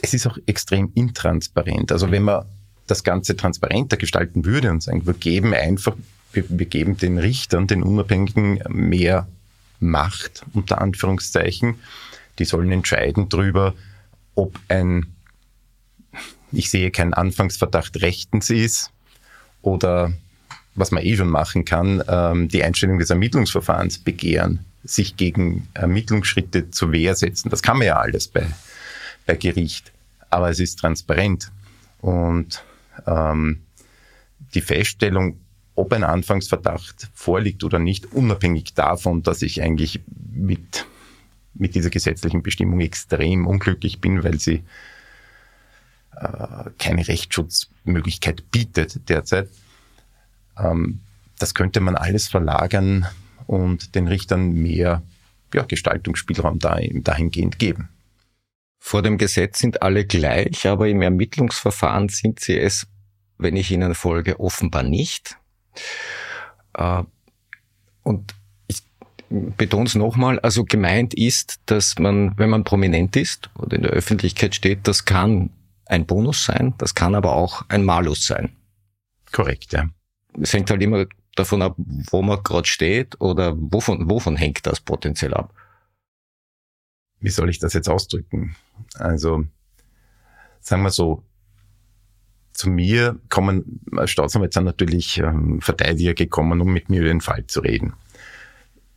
es 0.01 0.13
ist 0.13 0.27
auch 0.27 0.37
extrem 0.45 0.91
intransparent. 0.93 1.91
Also 1.91 2.11
wenn 2.11 2.23
man 2.23 2.45
das 2.87 3.03
Ganze 3.03 3.35
transparenter 3.35 3.97
gestalten 3.97 4.45
würde 4.45 4.71
und 4.71 4.81
sagen, 4.81 5.05
wir 5.05 5.13
geben 5.13 5.53
einfach, 5.53 5.95
wir, 6.31 6.45
wir 6.47 6.65
geben 6.65 6.97
den 6.97 7.17
Richtern, 7.17 7.67
den 7.67 7.83
Unabhängigen 7.83 8.61
mehr 8.69 9.27
Macht, 9.79 10.43
unter 10.53 10.81
Anführungszeichen. 10.81 11.75
Die 12.39 12.45
sollen 12.45 12.71
entscheiden 12.71 13.29
darüber, 13.29 13.73
ob 14.35 14.57
ein, 14.69 15.07
ich 16.51 16.69
sehe 16.69 16.91
keinen 16.91 17.13
Anfangsverdacht 17.13 18.01
rechtens 18.01 18.49
ist 18.49 18.91
oder 19.61 20.13
was 20.75 20.91
man 20.91 21.03
eh 21.03 21.17
schon 21.17 21.29
machen 21.29 21.65
kann, 21.65 22.03
ähm, 22.07 22.47
die 22.49 22.63
Einstellung 22.63 22.99
des 22.99 23.09
Ermittlungsverfahrens 23.09 23.97
begehren, 23.99 24.65
sich 24.83 25.17
gegen 25.17 25.67
Ermittlungsschritte 25.73 26.69
zur 26.69 26.91
Wehr 26.91 27.15
setzen. 27.15 27.49
Das 27.49 27.63
kann 27.63 27.77
man 27.77 27.87
ja 27.87 27.97
alles 27.97 28.27
bei, 28.27 28.47
bei 29.25 29.35
Gericht. 29.35 29.91
Aber 30.29 30.49
es 30.49 30.59
ist 30.59 30.77
transparent. 30.77 31.51
Und 31.99 32.63
ähm, 33.07 33.63
die 34.53 34.61
Feststellung, 34.61 35.39
ob 35.75 35.93
ein 35.93 36.03
Anfangsverdacht 36.03 37.09
vorliegt 37.13 37.63
oder 37.63 37.79
nicht, 37.79 38.13
unabhängig 38.13 38.75
davon, 38.75 39.23
dass 39.23 39.41
ich 39.41 39.63
eigentlich 39.63 40.01
mit, 40.31 40.85
mit 41.55 41.73
dieser 41.73 41.89
gesetzlichen 41.89 42.43
Bestimmung 42.43 42.81
extrem 42.81 43.47
unglücklich 43.47 43.99
bin, 43.99 44.23
weil 44.23 44.39
sie 44.39 44.63
äh, 46.19 46.69
keine 46.79 47.07
Rechtsschutzmöglichkeit 47.07 48.49
bietet 48.51 49.09
derzeit. 49.09 49.49
Ähm, 50.57 51.01
das 51.39 51.53
könnte 51.53 51.79
man 51.79 51.95
alles 51.95 52.27
verlagern 52.27 53.05
und 53.45 53.95
den 53.95 54.07
Richtern 54.07 54.53
mehr 54.53 55.03
ja, 55.53 55.63
Gestaltungsspielraum 55.63 56.59
dahingehend 56.59 57.59
geben. 57.59 57.89
Vor 58.79 59.01
dem 59.01 59.17
Gesetz 59.17 59.59
sind 59.59 59.81
alle 59.81 60.05
gleich, 60.05 60.67
aber 60.67 60.87
im 60.87 61.01
Ermittlungsverfahren 61.01 62.09
sind 62.09 62.39
sie 62.39 62.57
es, 62.57 62.87
wenn 63.37 63.55
ich 63.55 63.71
Ihnen 63.71 63.95
folge, 63.95 64.39
offenbar 64.39 64.83
nicht. 64.83 65.37
Äh, 66.73 67.03
und 68.03 68.33
ich 68.67 68.81
betone 69.29 69.85
es 69.85 69.95
nochmal, 69.95 70.39
also 70.39 70.63
gemeint 70.63 71.13
ist, 71.13 71.59
dass 71.65 71.99
man, 71.99 72.37
wenn 72.37 72.49
man 72.49 72.63
prominent 72.63 73.15
ist 73.15 73.49
oder 73.55 73.75
in 73.75 73.83
der 73.83 73.91
Öffentlichkeit 73.91 74.55
steht, 74.55 74.87
das 74.87 75.05
kann 75.05 75.49
ein 75.89 76.05
Bonus 76.05 76.45
sein, 76.45 76.73
das 76.77 76.95
kann 76.95 77.15
aber 77.15 77.33
auch 77.33 77.63
ein 77.69 77.83
Malus 77.83 78.25
sein. 78.25 78.55
Korrekt, 79.31 79.73
ja. 79.73 79.89
Es 80.41 80.53
hängt 80.53 80.69
halt 80.69 80.81
immer 80.81 81.05
davon 81.35 81.61
ab, 81.61 81.75
wo 81.77 82.21
man 82.21 82.41
gerade 82.43 82.67
steht 82.67 83.19
oder 83.21 83.55
wovon, 83.57 84.09
wovon 84.09 84.35
hängt 84.35 84.65
das 84.65 84.79
potenziell 84.79 85.33
ab 85.33 85.53
wie 87.19 87.29
soll 87.29 87.49
ich 87.49 87.59
das 87.59 87.73
jetzt 87.73 87.89
ausdrücken? 87.89 88.55
Also, 88.95 89.45
sagen 90.59 90.83
wir 90.83 90.91
so, 90.91 91.23
zu 92.53 92.69
mir 92.69 93.19
kommen, 93.29 93.81
als 93.95 94.11
Staatsanwalt 94.11 94.53
sind 94.53 94.65
natürlich 94.65 95.19
ähm, 95.19 95.61
Verteidiger 95.61 96.13
gekommen, 96.13 96.59
um 96.61 96.73
mit 96.73 96.89
mir 96.89 97.01
über 97.01 97.09
den 97.09 97.21
Fall 97.21 97.45
zu 97.45 97.59
reden. 97.59 97.93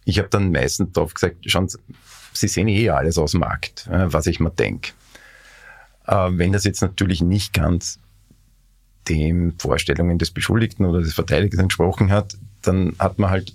Ich 0.05 0.19
habe 0.19 0.29
dann 0.29 0.51
meistens 0.51 0.93
darauf 0.93 1.13
gesagt, 1.15 1.37
schauen 1.45 1.69
Sie, 1.69 1.79
Sie 2.33 2.49
sehen 2.49 2.69
eh 2.69 2.89
alles 2.91 3.19
aus 3.19 3.33
dem 3.33 3.41
Markt, 3.41 3.87
äh, 3.89 4.13
was 4.13 4.27
ich 4.27 4.41
mir 4.41 4.51
denke. 4.51 4.93
Äh, 6.11 6.29
wenn 6.33 6.53
das 6.53 6.65
jetzt 6.65 6.83
natürlich 6.83 7.23
nicht 7.23 7.53
ganz 7.53 7.99
den 9.09 9.55
Vorstellungen 9.59 10.19
des 10.19 10.31
Beschuldigten 10.31 10.85
oder 10.85 11.01
des 11.01 11.15
Verteidigers 11.15 11.61
entsprochen 11.61 12.11
hat, 12.11 12.37
dann 12.63 12.95
hat 12.99 13.19
man 13.19 13.31
halt 13.31 13.55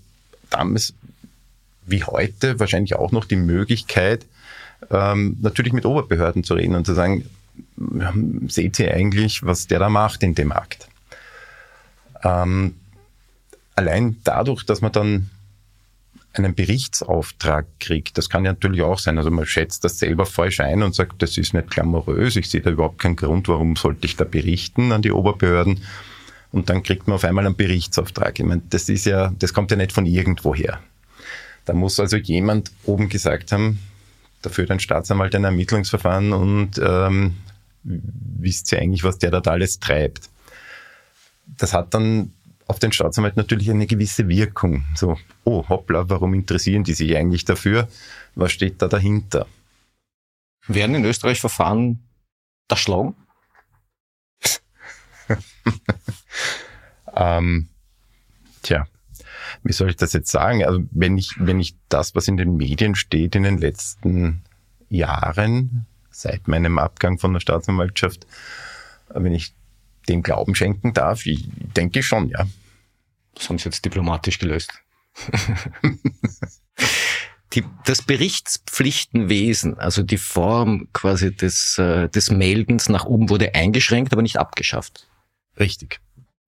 damals 0.50 0.94
wie 1.86 2.04
heute 2.04 2.60
wahrscheinlich 2.60 2.96
auch 2.96 3.12
noch 3.12 3.26
die 3.26 3.36
Möglichkeit, 3.36 4.26
ähm, 4.90 5.38
natürlich 5.42 5.74
mit 5.74 5.86
Oberbehörden 5.86 6.44
zu 6.44 6.56
reden 6.56 6.76
und 6.76 6.86
zu 6.86 6.94
sagen, 6.94 7.30
seht 8.48 8.80
ihr 8.80 8.94
eigentlich, 8.94 9.44
was 9.46 9.68
der 9.68 9.80
da 9.80 9.90
macht 9.90 10.24
in 10.24 10.34
dem 10.34 10.48
Markt? 10.48 10.88
Ähm, 12.24 12.76
allein 13.76 14.18
dadurch, 14.24 14.66
dass 14.66 14.82
man 14.82 14.92
dann 14.92 15.30
einen 16.38 16.56
Berichtsauftrag 16.56 17.66
kriegt, 17.80 18.18
das 18.18 18.30
kann 18.30 18.46
ja 18.46 18.52
natürlich 18.52 18.82
auch 18.82 19.00
sein. 19.00 19.18
Also 19.18 19.32
man 19.32 19.46
schätzt 19.46 19.84
das 19.84 20.00
selber 20.00 20.26
falsch 20.26 20.60
ein 20.60 20.84
und 20.84 20.96
sagt, 20.96 21.22
das 21.22 21.38
ist 21.38 21.54
nicht 21.54 21.72
glamourös, 21.72 22.36
ich 22.36 22.50
sehe 22.50 22.62
da 22.62 22.70
überhaupt 22.70 23.00
keinen 23.00 23.16
Grund, 23.16 23.48
warum 23.48 23.76
sollte 23.76 24.06
ich 24.06 24.16
da 24.16 24.24
berichten 24.24 24.92
an 24.92 25.02
die 25.02 25.12
Oberbehörden. 25.12 25.82
Und 26.52 26.70
dann 26.70 26.84
kriegt 26.84 27.08
man 27.08 27.16
auf 27.16 27.26
einmal 27.26 27.46
einen 27.46 27.56
Berichtsauftrag. 27.56 28.40
Ich 28.40 28.46
meine, 28.46 28.62
das 28.70 28.88
ist 28.88 29.06
ja, 29.06 29.34
das 29.40 29.54
kommt 29.54 29.72
ja 29.72 29.78
nicht 29.78 29.92
von 29.92 30.06
irgendwoher. 30.06 30.80
Da 31.66 31.74
muss 31.74 32.00
also 32.00 32.18
jemand 32.18 32.72
oben 32.86 33.10
gesagt 33.10 33.52
haben, 33.52 33.80
da 34.42 34.50
führt 34.50 34.72
ein 34.72 34.80
Staatsanwalt 34.80 35.36
ein 35.36 35.44
Ermittlungsverfahren 35.44 36.32
und 36.32 36.78
ähm, 36.78 37.36
wisst 37.84 38.72
ihr 38.72 38.80
eigentlich, 38.80 39.04
was 39.04 39.18
der 39.18 39.32
dort 39.32 39.48
alles 39.48 39.80
treibt. 39.80 40.30
Das 41.58 41.74
hat 41.74 41.94
dann 41.94 42.32
auf 42.68 42.80
den 42.80 42.92
Staatsanwalt 42.92 43.38
natürlich 43.38 43.70
eine 43.70 43.88
gewisse 43.88 44.28
Wirkung. 44.28 44.86
So, 44.96 45.18
oh 45.44 45.68
hoppla, 45.70 46.10
warum 46.10 46.34
interessieren 46.34 46.84
die 46.84 46.94
sich 46.94 47.16
eigentlich 47.16 47.46
dafür? 47.46 47.88
Was 48.34 48.52
steht 48.52 48.82
da 48.82 48.88
dahinter? 48.88 49.46
Werden 50.68 50.96
in 50.96 51.06
Österreich 51.06 51.40
Verfahren 51.40 52.04
erschlagen? 52.68 53.16
ähm, 57.16 57.70
tja, 58.62 58.88
wie 59.64 59.74
soll 59.74 59.90
ich 59.90 59.96
das 59.96 60.14
jetzt 60.14 60.32
sagen? 60.32 60.64
Also 60.66 60.84
wenn 60.92 61.18
ich, 61.18 61.36
wenn 61.38 61.60
ich 61.60 61.76
das, 61.90 62.16
was 62.16 62.28
in 62.28 62.38
den 62.38 62.58
Medien 62.58 62.96
steht 62.96 63.36
in 63.36 63.44
den 63.44 63.60
letzten 63.60 64.44
Jahren, 64.90 65.86
seit 66.10 66.48
meinem 66.48 66.80
Abgang 66.80 67.20
von 67.20 67.34
der 67.34 67.40
Staatsanwaltschaft, 67.40 68.26
wenn 69.10 69.34
ich 69.34 69.54
dem 70.06 70.24
Glauben 70.24 70.56
schenken 70.56 70.94
darf, 70.94 71.26
ich 71.26 71.46
denke 71.76 72.04
schon, 72.04 72.30
ja. 72.30 72.48
Das 73.34 73.50
haben 73.50 73.58
Sie 73.58 73.66
jetzt 73.66 73.84
diplomatisch 73.84 74.40
gelöst. 74.40 74.72
die, 77.54 77.64
das 77.86 78.02
Berichtspflichtenwesen, 78.02 79.78
also 79.78 80.04
die 80.04 80.18
Form 80.18 80.88
quasi 80.94 81.36
des, 81.36 81.78
äh, 81.78 82.10
des 82.10 82.32
Meldens 82.32 82.90
nach 82.90 83.06
oben 83.06 83.30
wurde 83.30 83.56
eingeschränkt, 83.56 84.14
aber 84.14 84.22
nicht 84.22 84.38
abgeschafft. 84.38 85.08
Richtig. 85.60 86.00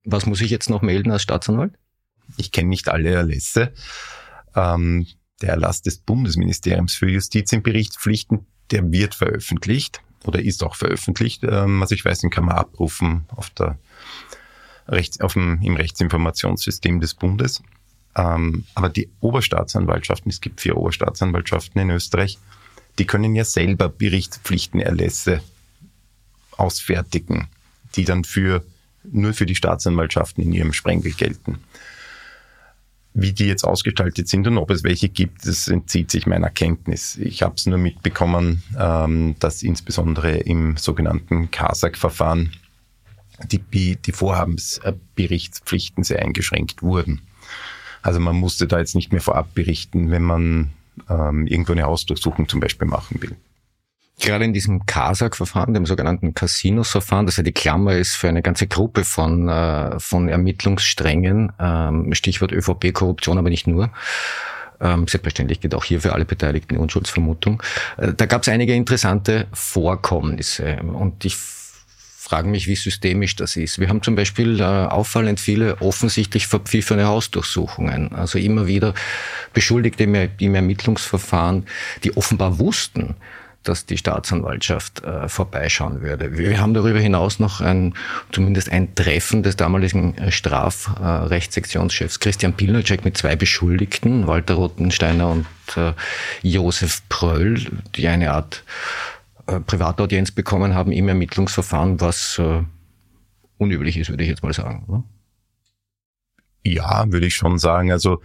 Was 0.03 0.25
muss 0.25 0.41
ich 0.41 0.49
jetzt 0.49 0.69
noch 0.69 0.81
melden 0.81 1.11
als 1.11 1.23
Staatsanwalt? 1.23 1.73
Ich 2.37 2.51
kenne 2.51 2.69
nicht 2.69 2.89
alle 2.89 3.09
Erlässe. 3.09 3.73
Ähm, 4.55 5.07
der 5.41 5.49
Erlass 5.49 5.81
des 5.81 5.99
Bundesministeriums 5.99 6.95
für 6.95 7.09
Justiz 7.09 7.51
in 7.51 7.63
Berichtspflichten, 7.63 8.47
der 8.71 8.91
wird 8.91 9.15
veröffentlicht 9.15 10.01
oder 10.27 10.41
ist 10.41 10.63
auch 10.63 10.75
veröffentlicht. 10.75 11.43
Ähm, 11.43 11.81
also 11.81 11.95
ich 11.95 12.03
weiß, 12.03 12.19
den 12.19 12.29
kann 12.29 12.45
man 12.45 12.55
abrufen 12.55 13.25
auf 13.35 13.49
der 13.51 13.77
Rechts, 14.87 15.19
auf 15.19 15.33
dem, 15.33 15.59
im 15.61 15.75
Rechtsinformationssystem 15.75 16.99
des 16.99 17.13
Bundes. 17.13 17.61
Ähm, 18.15 18.65
aber 18.73 18.89
die 18.89 19.09
Oberstaatsanwaltschaften, 19.19 20.29
es 20.29 20.41
gibt 20.41 20.61
vier 20.61 20.77
Oberstaatsanwaltschaften 20.77 21.81
in 21.81 21.89
Österreich, 21.91 22.37
die 22.97 23.05
können 23.05 23.35
ja 23.35 23.43
selber 23.43 23.89
Berichtspflichtenerlässe 23.89 25.41
ausfertigen, 26.57 27.47
die 27.95 28.05
dann 28.05 28.23
für, 28.23 28.63
nur 29.03 29.33
für 29.33 29.45
die 29.45 29.55
Staatsanwaltschaften 29.55 30.43
in 30.43 30.51
ihrem 30.51 30.73
Sprengel 30.73 31.11
gelten. 31.13 31.59
Wie 33.19 33.33
die 33.33 33.47
jetzt 33.47 33.63
ausgestaltet 33.63 34.27
sind 34.27 34.45
und 34.45 34.59
ob 34.59 34.69
es 34.69 34.83
welche 34.83 35.09
gibt, 35.09 35.47
das 35.47 35.67
entzieht 35.67 36.11
sich 36.11 36.27
meiner 36.27 36.51
Kenntnis. 36.51 37.17
Ich 37.17 37.41
habe 37.41 37.55
es 37.55 37.65
nur 37.65 37.79
mitbekommen, 37.79 38.61
ähm, 38.79 39.35
dass 39.39 39.63
insbesondere 39.63 40.37
im 40.37 40.77
sogenannten 40.77 41.49
CASAC-Verfahren 41.49 42.51
die, 43.51 43.95
die 43.95 44.11
Vorhabensberichtspflichten 44.11 46.03
sehr 46.03 46.21
eingeschränkt 46.21 46.83
wurden. 46.83 47.21
Also 48.03 48.19
man 48.19 48.35
musste 48.35 48.67
da 48.67 48.77
jetzt 48.77 48.93
nicht 48.93 49.11
mehr 49.11 49.21
vorab 49.21 49.51
berichten, 49.55 50.11
wenn 50.11 50.21
man 50.21 50.69
ähm, 51.09 51.47
irgendwo 51.47 51.71
eine 51.71 51.85
Hausdurchsuchung 51.85 52.47
zum 52.47 52.59
Beispiel 52.59 52.87
machen 52.87 53.19
will. 53.19 53.35
Gerade 54.19 54.45
in 54.45 54.53
diesem 54.53 54.85
CASAC-Verfahren, 54.87 55.75
dem 55.75 55.85
sogenannten 55.85 56.33
Casinos-Verfahren, 56.33 57.27
das 57.27 57.37
ja 57.37 57.43
die 57.43 57.51
Klammer 57.51 57.93
ist 57.93 58.15
für 58.15 58.27
eine 58.27 58.41
ganze 58.41 58.65
Gruppe 58.65 59.03
von, 59.03 59.47
äh, 59.47 59.99
von 59.99 60.27
Ermittlungssträngen, 60.27 61.51
ähm, 61.59 62.13
Stichwort 62.15 62.51
ÖVP-Korruption, 62.51 63.37
aber 63.37 63.51
nicht 63.51 63.67
nur, 63.67 63.91
ähm, 64.81 65.07
selbstverständlich 65.07 65.59
geht 65.59 65.75
auch 65.75 65.83
hier 65.83 66.01
für 66.01 66.13
alle 66.13 66.25
Beteiligten 66.25 66.73
die 66.75 66.79
Unschuldsvermutung. 66.79 67.61
Äh, 67.97 68.13
da 68.13 68.25
gab 68.25 68.41
es 68.41 68.49
einige 68.49 68.73
interessante 68.73 69.47
Vorkommnisse 69.53 70.77
und 70.81 71.23
ich 71.23 71.35
frage 71.35 72.49
mich, 72.49 72.67
wie 72.67 72.75
systemisch 72.75 73.35
das 73.35 73.55
ist. 73.55 73.79
Wir 73.79 73.87
haben 73.87 74.01
zum 74.03 74.15
Beispiel 74.15 74.59
äh, 74.59 74.63
auffallend 74.63 75.39
viele 75.39 75.79
offensichtlich 75.81 76.47
verpfiffene 76.47 77.05
Hausdurchsuchungen. 77.05 78.13
Also 78.13 78.37
immer 78.37 78.67
wieder 78.67 78.93
Beschuldigte 79.53 80.03
im, 80.03 80.15
im 80.37 80.55
Ermittlungsverfahren, 80.55 81.65
die 82.03 82.17
offenbar 82.17 82.59
wussten, 82.59 83.15
dass 83.67 83.85
die 83.85 83.97
Staatsanwaltschaft 83.97 85.03
äh, 85.03 85.27
vorbeischauen 85.27 86.01
würde. 86.01 86.37
Wir 86.37 86.59
haben 86.59 86.73
darüber 86.73 86.99
hinaus 86.99 87.39
noch 87.39 87.61
ein, 87.61 87.93
zumindest 88.31 88.71
ein 88.71 88.95
Treffen 88.95 89.43
des 89.43 89.55
damaligen 89.55 90.17
äh, 90.17 90.31
Strafrechtssektionschefs 90.31 92.19
Christian 92.19 92.53
Pilnacek 92.53 93.03
mit 93.03 93.17
zwei 93.17 93.35
Beschuldigten, 93.35 94.27
Walter 94.27 94.55
Rottensteiner 94.55 95.29
und 95.29 95.45
äh, 95.75 95.93
Josef 96.41 97.01
Pröll, 97.09 97.65
die 97.95 98.07
eine 98.07 98.31
Art 98.31 98.63
äh, 99.47 99.59
Privataudienz 99.59 100.31
bekommen 100.31 100.73
haben 100.73 100.91
im 100.91 101.07
Ermittlungsverfahren, 101.07 101.99
was 101.99 102.39
äh, 102.39 102.63
unüblich 103.57 103.97
ist, 103.97 104.09
würde 104.09 104.23
ich 104.23 104.29
jetzt 104.29 104.43
mal 104.43 104.53
sagen. 104.53 104.85
Ne? 104.87 105.03
Ja, 106.63 107.05
würde 107.11 107.27
ich 107.27 107.35
schon 107.35 107.57
sagen. 107.59 107.91
Also 107.91 108.21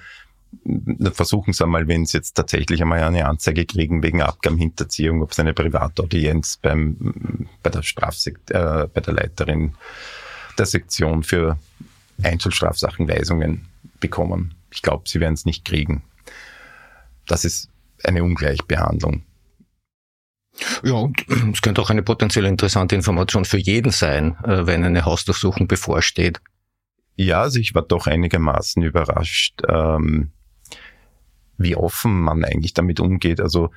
versuchen 1.13 1.53
Sie 1.53 1.65
einmal, 1.65 1.89
wenn 1.89 2.05
Sie 2.07 2.17
jetzt 2.17 2.35
tatsächlich 2.35 2.83
einmal 2.83 3.03
eine 3.03 3.27
Anzeige 3.27 3.65
kriegen 3.65 4.03
wegen 4.03 4.23
Abgabenhinterziehung, 4.23 5.23
ob 5.23 5.35
Sie 5.35 5.43
eine 5.43 5.55
Privataudienz 5.55 6.59
beim, 6.59 7.49
bei 7.63 7.71
der 7.71 7.83
Strafsekt, 7.83 8.51
äh, 8.51 8.89
bei 8.93 9.01
der 9.01 9.15
Leiterin 9.15 9.75
der 10.59 10.67
Sektion 10.67 11.23
für 11.23 11.59
Einzelstrafsachenweisungen 12.23 13.67
bekommen. 14.01 14.55
Ich 14.71 14.83
glaube, 14.83 15.09
Sie 15.09 15.21
werden 15.21 15.35
es 15.35 15.45
nicht 15.45 15.65
kriegen. 15.65 16.03
Das 17.27 17.45
ist 17.45 17.69
eine 18.05 18.23
Ungleichbehandlung. 18.25 19.23
Ja, 20.83 20.93
und 20.93 21.25
es 21.53 21.63
könnte 21.63 21.81
auch 21.81 21.91
eine 21.91 22.03
potenziell 22.03 22.45
interessante 22.45 22.95
Information 22.95 23.45
für 23.45 23.59
jeden 23.59 23.91
sein, 23.91 24.37
äh, 24.45 24.67
wenn 24.67 24.85
eine 24.85 25.05
Hausdurchsuchung 25.05 25.67
bevorsteht. 25.67 26.41
Ja, 27.17 27.43
also 27.43 27.59
ich 27.59 27.75
war 27.75 27.83
doch 27.83 28.07
einigermaßen 28.07 28.83
überrascht, 28.83 29.63
ähm, 29.69 30.33
wie 31.63 31.77
offen 31.77 32.21
man 32.21 32.45
eigentlich 32.45 32.75
damit 32.75 33.01
umgeht. 33.01 33.41
Also, 33.41 33.71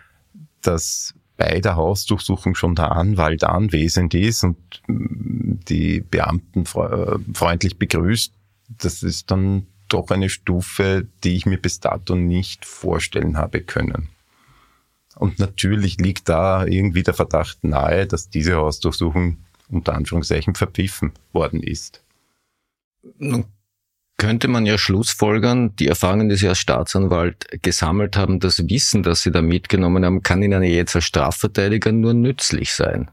dass 0.62 1.14
bei 1.38 1.60
der 1.60 1.76
Hausdurchsuchung 1.76 2.56
schon 2.56 2.76
der 2.76 2.92
Anwalt 2.92 3.44
anwesend 3.44 4.14
ist 4.14 4.44
und 4.44 4.58
mm, 4.88 5.60
die 5.68 6.00
Beamten 6.00 6.62
äh, 6.62 7.18
freundlich 7.34 7.78
begrüßt, 7.78 8.34
das 8.78 9.04
ist 9.04 9.32
dann 9.32 9.68
doch 9.88 10.10
eine 10.10 10.30
Stufe, 10.30 11.08
die 11.24 11.36
ich 11.36 11.46
mir 11.46 11.58
bis 11.58 11.80
dato 11.80 12.16
nicht 12.16 12.66
vorstellen 12.66 13.38
habe 13.38 13.62
können. 13.62 14.10
Und 15.16 15.40
natürlich 15.40 15.98
liegt 15.98 16.28
da 16.28 16.66
irgendwie 16.66 17.04
der 17.04 17.14
Verdacht 17.14 17.64
nahe, 17.64 18.06
dass 18.08 18.30
diese 18.30 18.56
Hausdurchsuchung 18.56 19.38
unter 19.70 19.94
Anführungszeichen 19.94 20.56
verpfiffen 20.56 21.14
worden 21.32 21.62
ist. 21.62 22.04
Nun 23.18 23.46
könnte 24.18 24.48
man 24.48 24.66
ja 24.66 24.78
schlussfolgern, 24.78 25.76
die 25.76 25.88
Erfahrungen, 25.88 26.30
die 26.30 26.36
Sie 26.36 26.48
als 26.48 26.60
Staatsanwalt 26.60 27.48
gesammelt 27.62 28.16
haben, 28.16 28.40
das 28.40 28.60
Wissen, 28.70 29.04
das 29.04 29.24
Sie 29.24 29.32
da 29.32 29.42
mitgenommen 29.42 30.06
haben, 30.06 30.24
kann 30.24 30.42
Ihnen 30.42 30.64
jetzt 30.64 30.96
als 30.96 31.06
Strafverteidiger 31.06 31.92
nur 31.92 32.14
nützlich 32.14 32.74
sein. 32.74 33.12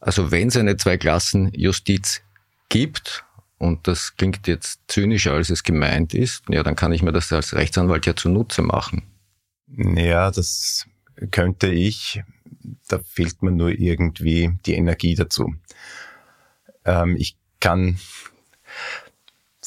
Also 0.00 0.30
wenn 0.30 0.48
es 0.48 0.56
eine 0.56 0.76
Zweiklassen-Justiz 0.76 2.22
gibt, 2.68 3.24
und 3.58 3.88
das 3.88 4.16
klingt 4.16 4.46
jetzt 4.46 4.80
zynischer, 4.86 5.32
als 5.32 5.50
es 5.50 5.64
gemeint 5.64 6.14
ist, 6.14 6.44
ja, 6.48 6.62
dann 6.62 6.76
kann 6.76 6.92
ich 6.92 7.02
mir 7.02 7.12
das 7.12 7.32
als 7.32 7.54
Rechtsanwalt 7.54 8.06
ja 8.06 8.14
zunutze 8.14 8.62
machen. 8.62 9.02
Ja, 9.76 10.30
das 10.30 10.86
könnte 11.32 11.68
ich. 11.68 12.22
Da 12.86 13.00
fehlt 13.00 13.42
mir 13.42 13.50
nur 13.50 13.70
irgendwie 13.70 14.52
die 14.64 14.74
Energie 14.74 15.16
dazu. 15.16 15.54
Ähm, 16.84 17.16
ich 17.18 17.36
kann, 17.60 17.98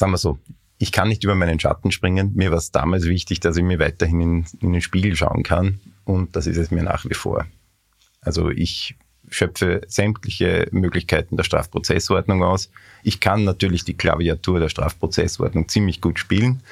sagen 0.01 0.13
wir 0.13 0.17
so, 0.17 0.39
ich 0.79 0.91
kann 0.91 1.09
nicht 1.09 1.23
über 1.23 1.35
meinen 1.35 1.59
Schatten 1.59 1.91
springen. 1.91 2.31
Mir 2.33 2.49
war 2.49 2.57
es 2.57 2.71
damals 2.71 3.05
wichtig, 3.05 3.39
dass 3.39 3.55
ich 3.55 3.63
mir 3.63 3.77
weiterhin 3.77 4.19
in, 4.19 4.45
in 4.59 4.73
den 4.73 4.81
Spiegel 4.81 5.15
schauen 5.15 5.43
kann. 5.43 5.79
Und 6.05 6.35
das 6.35 6.47
ist 6.47 6.57
es 6.57 6.71
mir 6.71 6.81
nach 6.81 7.05
wie 7.05 7.13
vor. 7.13 7.45
Also 8.19 8.49
ich 8.49 8.95
schöpfe 9.29 9.81
sämtliche 9.87 10.67
Möglichkeiten 10.71 11.37
der 11.37 11.43
Strafprozessordnung 11.43 12.43
aus. 12.43 12.71
Ich 13.03 13.19
kann 13.19 13.43
natürlich 13.43 13.85
die 13.85 13.93
Klaviatur 13.93 14.59
der 14.59 14.69
Strafprozessordnung 14.69 15.69
ziemlich 15.69 16.01
gut 16.01 16.17
spielen. 16.17 16.63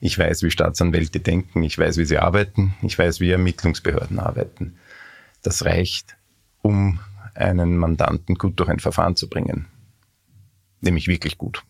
Ich 0.00 0.18
weiß, 0.18 0.42
wie 0.42 0.50
Staatsanwälte 0.50 1.20
denken, 1.20 1.62
ich 1.62 1.76
weiß, 1.76 1.98
wie 1.98 2.06
sie 2.06 2.18
arbeiten, 2.18 2.74
ich 2.80 2.98
weiß, 2.98 3.20
wie 3.20 3.30
Ermittlungsbehörden 3.30 4.18
arbeiten. 4.18 4.76
Das 5.42 5.66
reicht, 5.66 6.16
um 6.62 6.98
einen 7.34 7.76
Mandanten 7.76 8.36
gut 8.36 8.58
durch 8.58 8.70
ein 8.70 8.80
Verfahren 8.80 9.16
zu 9.16 9.28
bringen. 9.28 9.66
Nämlich 10.80 11.08
wirklich 11.08 11.36
gut. 11.36 11.62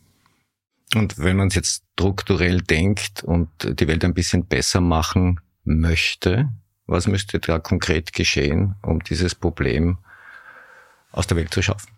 Und 0.94 1.18
wenn 1.18 1.36
man 1.36 1.48
es 1.48 1.54
jetzt 1.54 1.82
strukturell 1.94 2.62
denkt 2.62 3.22
und 3.22 3.48
die 3.62 3.88
Welt 3.88 4.04
ein 4.04 4.14
bisschen 4.14 4.46
besser 4.46 4.80
machen 4.80 5.40
möchte, 5.64 6.48
was 6.86 7.06
müsste 7.06 7.38
da 7.38 7.58
konkret 7.58 8.12
geschehen, 8.12 8.76
um 8.82 9.02
dieses 9.02 9.34
Problem 9.34 9.98
aus 11.12 11.26
der 11.26 11.36
Welt 11.36 11.52
zu 11.52 11.62
schaffen? 11.62 11.92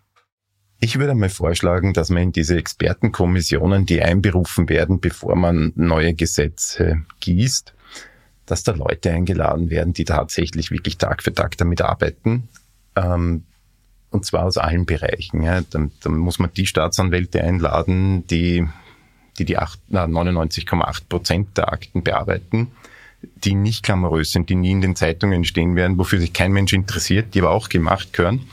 Ich 0.83 0.97
würde 0.99 1.15
mal 1.15 1.29
vorschlagen, 1.29 1.93
dass 1.93 2.09
man 2.09 2.23
in 2.23 2.31
diese 2.31 2.57
Expertenkommissionen, 2.57 3.85
die 3.85 4.01
einberufen 4.01 4.67
werden, 4.67 4.99
bevor 4.99 5.35
man 5.35 5.71
neue 5.75 6.13
Gesetze 6.13 7.05
gießt, 7.19 7.73
dass 8.47 8.63
da 8.63 8.73
Leute 8.73 9.11
eingeladen 9.11 9.69
werden, 9.69 9.93
die 9.93 10.05
tatsächlich 10.05 10.71
wirklich 10.71 10.97
Tag 10.97 11.21
für 11.23 11.33
Tag 11.33 11.55
damit 11.57 11.81
arbeiten. 11.81 12.49
Ähm, 12.95 13.45
und 14.11 14.25
zwar 14.25 14.45
aus 14.45 14.57
allen 14.57 14.85
Bereichen. 14.85 15.41
Ja. 15.41 15.61
Dann, 15.61 15.91
dann 16.01 16.17
muss 16.17 16.39
man 16.39 16.53
die 16.53 16.67
Staatsanwälte 16.67 17.43
einladen, 17.43 18.27
die 18.27 18.67
die, 19.39 19.45
die 19.45 19.57
99,8 19.57 21.03
Prozent 21.07 21.57
der 21.57 21.71
Akten 21.71 22.03
bearbeiten, 22.03 22.67
die 23.21 23.55
nicht 23.55 23.83
glamourös 23.83 24.31
sind, 24.31 24.49
die 24.49 24.55
nie 24.55 24.71
in 24.71 24.81
den 24.81 24.95
Zeitungen 24.95 25.45
stehen 25.45 25.75
werden, 25.75 25.97
wofür 25.97 26.19
sich 26.19 26.33
kein 26.33 26.51
Mensch 26.51 26.73
interessiert, 26.73 27.33
die 27.33 27.39
aber 27.39 27.51
auch 27.51 27.69
gemacht 27.69 28.13
gehören 28.13 28.45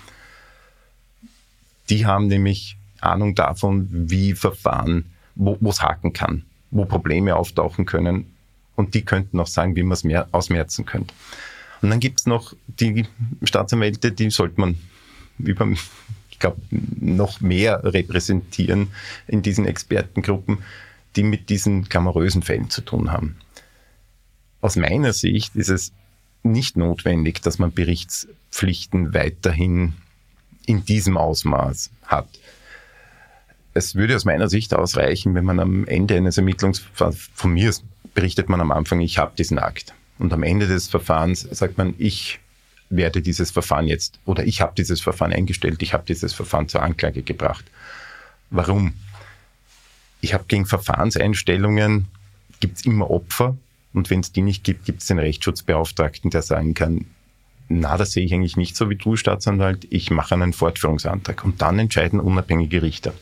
die 1.91 2.07
haben 2.07 2.27
nämlich 2.27 2.77
Ahnung 3.01 3.35
davon, 3.35 3.89
wie 3.91 4.35
Verfahren, 4.35 5.07
wo 5.35 5.57
es 5.69 5.83
haken 5.83 6.13
kann, 6.13 6.45
wo 6.71 6.85
Probleme 6.85 7.37
auftauchen 7.37 7.87
können. 7.87 8.33
Und 8.77 8.95
die 8.95 9.03
könnten 9.03 9.41
auch 9.41 9.47
sagen, 9.47 9.77
wie 9.77 9.83
man 9.83 9.93
es 9.93 10.05
mehr 10.05 10.29
ausmerzen 10.33 10.85
könnte. 10.85 11.15
Und 11.81 11.91
dann 11.91 12.01
gibt's 12.01 12.27
noch 12.27 12.55
die 12.67 13.07
Staatsanwälte, 13.43 14.13
die 14.13 14.31
sollte 14.31 14.61
man 14.61 14.79
über, 15.39 15.67
ich 16.31 16.39
glaube, 16.39 16.61
noch 16.71 17.41
mehr 17.41 17.83
repräsentieren 17.85 18.89
in 19.27 19.43
diesen 19.43 19.67
Expertengruppen, 19.67 20.59
die 21.17 21.23
mit 21.23 21.49
diesen 21.49 21.85
glamourösen 21.85 22.43
Fällen 22.43 22.71
zu 22.71 22.81
tun 22.83 23.11
haben. 23.13 23.37
Aus 24.61 24.77
meiner 24.77 25.13
Sicht 25.13 25.57
ist 25.57 25.69
es 25.69 25.93
nicht 26.43 26.77
notwendig, 26.77 27.43
dass 27.43 27.59
man 27.59 27.73
Berichtspflichten 27.73 29.15
weiterhin 29.15 29.95
in 30.67 30.85
diesem 30.85 31.17
Ausmaß 31.17 31.91
hat. 32.05 32.29
Es 33.75 33.95
würde 33.95 34.17
aus 34.17 34.25
meiner 34.25 34.49
Sicht 34.49 34.75
ausreichen, 34.75 35.35
wenn 35.35 35.45
man 35.45 35.61
am 35.61 35.87
Ende 35.87 36.17
eines 36.17 36.37
Ermittlungsverfahrens, 36.37 37.31
von 37.35 37.53
mir 37.53 37.73
berichtet 38.15 38.49
man 38.49 38.61
am 38.61 38.73
Anfang, 38.73 39.01
ich 39.01 39.19
habe 39.19 39.37
diesen 39.37 39.59
Akt. 39.59 39.95
Und 40.19 40.33
am 40.33 40.43
Ende 40.43 40.67
des 40.67 40.89
Verfahrens 40.89 41.43
sagt 41.43 41.79
man, 41.79 41.95
ich 41.99 42.41
werde 42.91 43.23
dieses 43.23 43.51
Verfahren 43.51 43.87
jetzt 43.87 44.19
oder 44.25 44.47
ich 44.47 44.61
habe 44.61 44.73
dieses 44.77 45.01
Verfahren 45.01 45.33
eingestellt, 45.33 45.83
ich 45.83 45.93
habe 45.93 46.05
dieses 46.07 46.33
Verfahren 46.33 46.69
zur 46.69 46.83
Anklage 46.83 47.23
gebracht. 47.23 47.65
Warum? 48.51 48.95
Ich 50.21 50.35
habe 50.35 50.45
gegen 50.49 50.67
Verfahrenseinstellungen, 50.67 52.07
gibt 52.61 52.79
es 52.79 52.85
immer 52.85 53.11
Opfer 53.11 53.57
und 53.93 54.11
wenn 54.11 54.21
es 54.21 54.33
die 54.33 54.43
nicht 54.43 54.65
gibt, 54.65 54.85
gibt 54.85 55.03
es 55.03 55.07
den 55.07 55.19
Rechtsschutzbeauftragten, 55.19 56.31
der 56.31 56.43
sagen 56.43 56.75
kann, 56.75 57.07
na, 57.69 57.97
das 57.97 58.13
sehe 58.13 58.25
ich 58.25 58.33
eigentlich 58.33 58.57
nicht 58.57 58.77
so 58.77 58.89
wie 58.89 58.97
du, 58.97 59.17
Staatsanwalt, 59.17 59.87
ich 59.91 60.11
mache 60.11 60.35
einen 60.35 60.53
Fortführungsantrag. 60.55 61.45
Und 61.45 61.61
dann 61.61 61.79
entscheiden 61.79 62.19
unabhängige 62.19 62.83
Richter. 62.83 63.13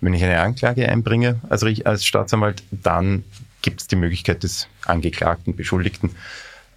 Wenn 0.00 0.14
ich 0.14 0.24
eine 0.24 0.40
Anklage 0.40 0.88
einbringe 0.88 1.40
als, 1.48 1.62
als 1.62 2.04
Staatsanwalt, 2.04 2.62
dann 2.72 3.24
gibt 3.62 3.80
es 3.80 3.86
die 3.86 3.96
Möglichkeit 3.96 4.42
des 4.42 4.66
Angeklagten, 4.84 5.54
Beschuldigten, 5.54 6.10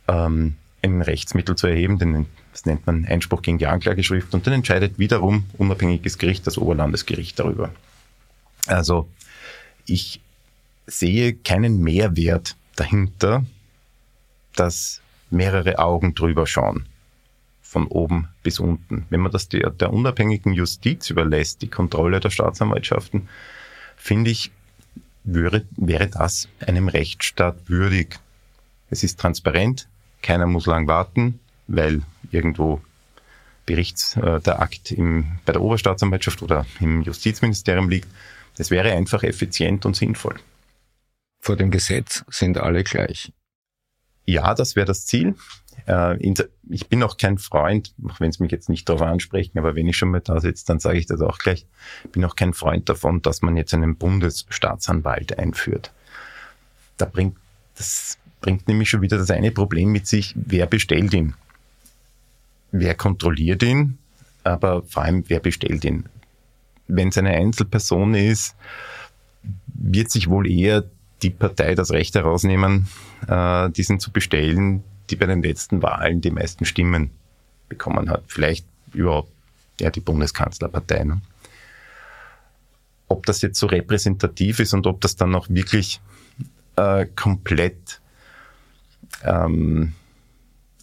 ähm, 0.08 0.56
ein 0.94 1.02
Rechtsmittel 1.02 1.56
zu 1.56 1.68
erheben, 1.68 2.00
den, 2.00 2.28
das 2.52 2.66
nennt 2.66 2.86
man 2.86 3.06
Einspruch 3.06 3.42
gegen 3.42 3.58
die 3.58 3.68
Anklageschrift, 3.68 4.34
und 4.34 4.46
dann 4.46 4.54
entscheidet 4.54 5.00
wiederum 5.00 5.46
unabhängiges 5.58 6.18
Gericht, 6.18 6.46
das 6.48 6.58
Oberlandesgericht 6.58 7.40
darüber. 7.40 7.72
Also 8.68 9.08
ich 9.86 10.22
sehe 10.88 11.34
keinen 11.34 11.82
Mehrwert 11.82 12.56
dahinter, 12.76 13.46
dass 14.56 15.02
mehrere 15.30 15.80
Augen 15.80 16.16
drüber 16.16 16.48
schauen. 16.48 16.88
Von 17.62 17.88
oben 17.88 18.30
bis 18.42 18.60
unten. 18.60 19.06
Wenn 19.10 19.20
man 19.20 19.32
das 19.32 19.50
der, 19.50 19.70
der 19.72 19.92
unabhängigen 19.92 20.54
Justiz 20.54 21.10
überlässt, 21.10 21.62
die 21.62 21.68
Kontrolle 21.68 22.22
der 22.22 22.30
Staatsanwaltschaften, 22.30 23.28
finde 23.98 24.32
ich, 24.32 24.52
wäre, 25.26 25.66
wäre 25.76 26.08
das 26.08 26.48
einem 26.66 26.88
Rechtsstaat 26.88 27.68
würdig. 27.68 28.20
Es 28.90 29.04
ist 29.04 29.20
transparent, 29.20 29.90
keiner 30.22 30.48
muss 30.48 30.66
lang 30.66 30.88
warten, 30.88 31.40
weil 31.68 32.02
irgendwo 32.32 32.82
Berichts, 33.66 34.16
äh, 34.18 34.40
der 34.42 34.62
Akt 34.62 34.92
im, 34.92 35.40
bei 35.46 35.54
der 35.54 35.62
Oberstaatsanwaltschaft 35.62 36.42
oder 36.44 36.66
im 36.80 37.02
Justizministerium 37.02 37.90
liegt. 37.90 38.08
Es 38.58 38.70
wäre 38.70 38.92
einfach 38.92 39.24
effizient 39.24 39.86
und 39.86 39.96
sinnvoll. 39.96 40.36
Vor 41.42 41.56
dem 41.56 41.72
Gesetz 41.72 42.24
sind 42.30 42.58
alle 42.58 42.84
gleich. 42.84 43.34
Ja, 44.26 44.54
das 44.54 44.76
wäre 44.76 44.86
das 44.86 45.06
Ziel. 45.06 45.36
Äh, 45.88 46.18
ich 46.70 46.88
bin 46.88 47.04
auch 47.04 47.18
kein 47.18 47.38
Freund, 47.38 47.94
auch 48.08 48.20
wenn 48.20 48.30
es 48.30 48.40
mich 48.40 48.52
jetzt 48.52 48.70
nicht 48.70 48.88
darauf 48.88 49.02
ansprechen, 49.02 49.58
aber 49.58 49.76
wenn 49.76 49.88
ich 49.88 49.98
schon 49.98 50.12
mal 50.12 50.22
da 50.22 50.40
sitze, 50.40 50.66
dann 50.66 50.80
sage 50.80 50.98
ich 50.98 51.06
das 51.06 51.22
auch 51.22 51.38
gleich. 51.38 51.66
Ich 52.04 52.12
bin 52.12 52.26
auch 52.26 52.36
kein 52.36 52.54
Freund 52.54 52.88
davon, 52.90 53.22
dass 53.22 53.42
man 53.42 53.58
jetzt 53.58 53.74
einen 53.74 53.96
Bundesstaatsanwalt 53.96 55.38
einführt. 55.38 55.92
Da 56.98 57.06
bringt, 57.06 57.36
das 57.76 58.18
bringt 58.46 58.68
nämlich 58.68 58.92
schon 58.92 59.02
wieder 59.02 59.18
das 59.18 59.32
eine 59.32 59.50
Problem 59.50 59.92
mit 59.92 60.06
sich, 60.06 60.36
wer 60.36 60.68
bestellt 60.68 61.16
ihn? 61.16 61.34
Wer 62.72 62.94
kontrolliert 62.94 63.64
ihn? 63.64 63.98
Aber 64.44 64.84
vor 64.84 65.02
allem, 65.02 65.24
wer 65.30 65.40
bestellt 65.40 65.84
ihn? 65.84 66.06
Wenn 66.88 67.08
es 67.08 67.18
eine 67.18 67.32
Einzelperson 67.32 68.14
ist, 68.14 68.56
wird 69.74 70.12
sich 70.12 70.30
wohl 70.30 70.48
eher 70.48 70.84
die 71.24 71.32
Partei 71.32 71.74
das 71.74 71.90
Recht 71.90 72.14
herausnehmen, 72.14 72.88
äh, 73.28 73.72
diesen 73.72 74.00
zu 74.00 74.12
bestellen, 74.12 74.84
die 75.10 75.16
bei 75.16 75.26
den 75.26 75.42
letzten 75.42 75.82
Wahlen 75.82 76.22
die 76.22 76.30
meisten 76.30 76.66
Stimmen 76.66 77.10
bekommen 77.68 78.12
hat. 78.12 78.26
Vielleicht 78.28 78.68
überhaupt 78.94 79.32
ja, 79.82 79.90
die 79.90 80.02
Bundeskanzlerpartei. 80.02 81.04
Ne? 81.04 81.20
Ob 83.08 83.26
das 83.26 83.42
jetzt 83.42 83.58
so 83.58 83.66
repräsentativ 83.66 84.60
ist 84.60 84.76
und 84.76 84.86
ob 84.86 85.02
das 85.02 85.16
dann 85.16 85.34
auch 85.34 85.48
wirklich 85.50 86.00
äh, 86.76 87.08
komplett, 87.16 88.02
ähm, 89.26 89.94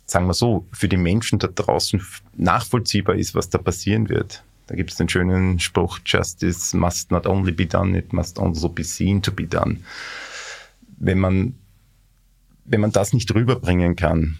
sagen 0.06 0.26
wir 0.26 0.34
so, 0.34 0.66
für 0.72 0.88
die 0.88 0.96
Menschen 0.96 1.38
da 1.38 1.48
draußen 1.48 2.02
nachvollziehbar 2.36 3.16
ist, 3.16 3.34
was 3.34 3.50
da 3.50 3.58
passieren 3.58 4.08
wird. 4.08 4.42
Da 4.66 4.74
gibt 4.74 4.90
es 4.90 4.96
den 4.96 5.08
schönen 5.08 5.58
Spruch, 5.58 5.98
Justice 6.04 6.76
must 6.76 7.10
not 7.10 7.26
only 7.26 7.52
be 7.52 7.66
done, 7.66 7.96
it 7.98 8.12
must 8.12 8.38
also 8.38 8.68
be 8.68 8.84
seen 8.84 9.22
to 9.22 9.32
be 9.32 9.46
done. 9.46 9.78
Wenn 10.98 11.18
man 11.18 11.54
wenn 12.64 12.80
man 12.80 12.92
das 12.92 13.12
nicht 13.12 13.34
rüberbringen 13.34 13.96
kann, 13.96 14.38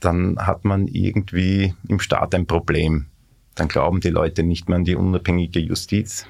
dann 0.00 0.36
hat 0.38 0.64
man 0.64 0.88
irgendwie 0.88 1.74
im 1.88 2.00
Staat 2.00 2.34
ein 2.34 2.46
Problem. 2.46 3.06
Dann 3.54 3.68
glauben 3.68 4.00
die 4.00 4.10
Leute 4.10 4.42
nicht 4.42 4.68
mehr 4.68 4.76
an 4.76 4.84
die 4.84 4.96
unabhängige 4.96 5.60
Justiz. 5.60 6.26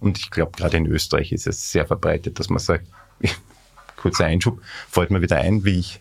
Und 0.00 0.18
ich 0.18 0.30
glaube, 0.30 0.52
gerade 0.56 0.76
in 0.76 0.86
Österreich 0.86 1.32
ist 1.32 1.46
es 1.46 1.72
sehr 1.72 1.86
verbreitet, 1.86 2.38
dass 2.38 2.48
man 2.48 2.60
sagt, 2.60 2.86
kurzer 3.98 4.24
Einschub, 4.24 4.62
fällt 4.88 5.10
mir 5.10 5.20
wieder 5.20 5.36
ein, 5.36 5.64
wie 5.64 5.78
ich 5.78 6.00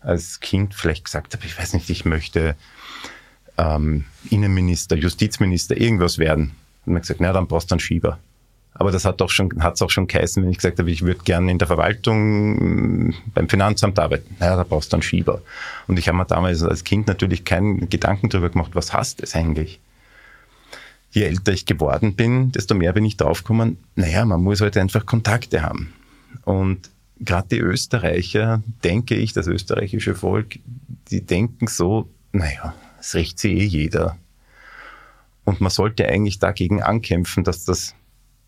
als 0.00 0.40
Kind 0.40 0.74
vielleicht 0.74 1.04
gesagt 1.04 1.34
habe, 1.34 1.44
ich 1.44 1.58
weiß 1.58 1.72
nicht, 1.74 1.90
ich 1.90 2.04
möchte 2.04 2.54
ähm, 3.56 4.04
Innenminister, 4.30 4.96
Justizminister, 4.96 5.76
irgendwas 5.76 6.18
werden. 6.18 6.52
Und 6.86 6.92
man 6.92 7.02
gesagt, 7.02 7.20
na, 7.20 7.32
dann 7.32 7.48
brauchst 7.48 7.70
du 7.70 7.74
einen 7.74 7.80
Schieber. 7.80 8.18
Aber 8.74 8.92
das 8.92 9.04
hat 9.04 9.20
auch 9.20 9.30
schon, 9.30 9.60
auch 9.60 9.90
schon 9.90 10.06
geheißen, 10.06 10.42
wenn 10.42 10.50
ich 10.50 10.58
gesagt 10.58 10.78
habe, 10.78 10.90
ich 10.90 11.02
würde 11.02 11.24
gerne 11.24 11.50
in 11.50 11.58
der 11.58 11.66
Verwaltung 11.66 13.08
mm, 13.08 13.14
beim 13.34 13.48
Finanzamt 13.48 13.98
arbeiten. 13.98 14.36
Naja, 14.38 14.56
da 14.56 14.62
brauchst 14.62 14.92
du 14.92 14.96
einen 14.96 15.02
Schieber. 15.02 15.42
Und 15.88 15.98
ich 15.98 16.06
habe 16.06 16.16
mir 16.16 16.26
damals 16.26 16.62
als 16.62 16.84
Kind 16.84 17.08
natürlich 17.08 17.44
keinen 17.44 17.88
Gedanken 17.88 18.28
darüber 18.28 18.50
gemacht, 18.50 18.70
was 18.74 18.92
hast 18.92 19.20
es 19.20 19.34
eigentlich? 19.34 19.80
Je 21.10 21.24
älter 21.24 21.52
ich 21.52 21.66
geworden 21.66 22.14
bin, 22.14 22.52
desto 22.52 22.74
mehr 22.74 22.92
bin 22.92 23.04
ich 23.04 23.16
draufgekommen, 23.16 23.78
naja, 23.96 24.24
man 24.24 24.42
muss 24.42 24.60
halt 24.60 24.76
einfach 24.76 25.06
Kontakte 25.06 25.62
haben. 25.62 25.92
Und 26.44 26.90
gerade 27.20 27.48
die 27.48 27.58
Österreicher, 27.58 28.62
denke 28.84 29.14
ich, 29.14 29.32
das 29.32 29.46
österreichische 29.46 30.14
Volk, 30.14 30.58
die 31.10 31.24
denken 31.24 31.66
so, 31.66 32.08
naja, 32.32 32.74
es 33.00 33.14
riecht 33.14 33.38
sie 33.38 33.52
eh 33.58 33.64
jeder. 33.64 34.16
Und 35.44 35.60
man 35.60 35.70
sollte 35.70 36.06
eigentlich 36.08 36.38
dagegen 36.38 36.82
ankämpfen, 36.82 37.44
dass 37.44 37.64
das 37.64 37.94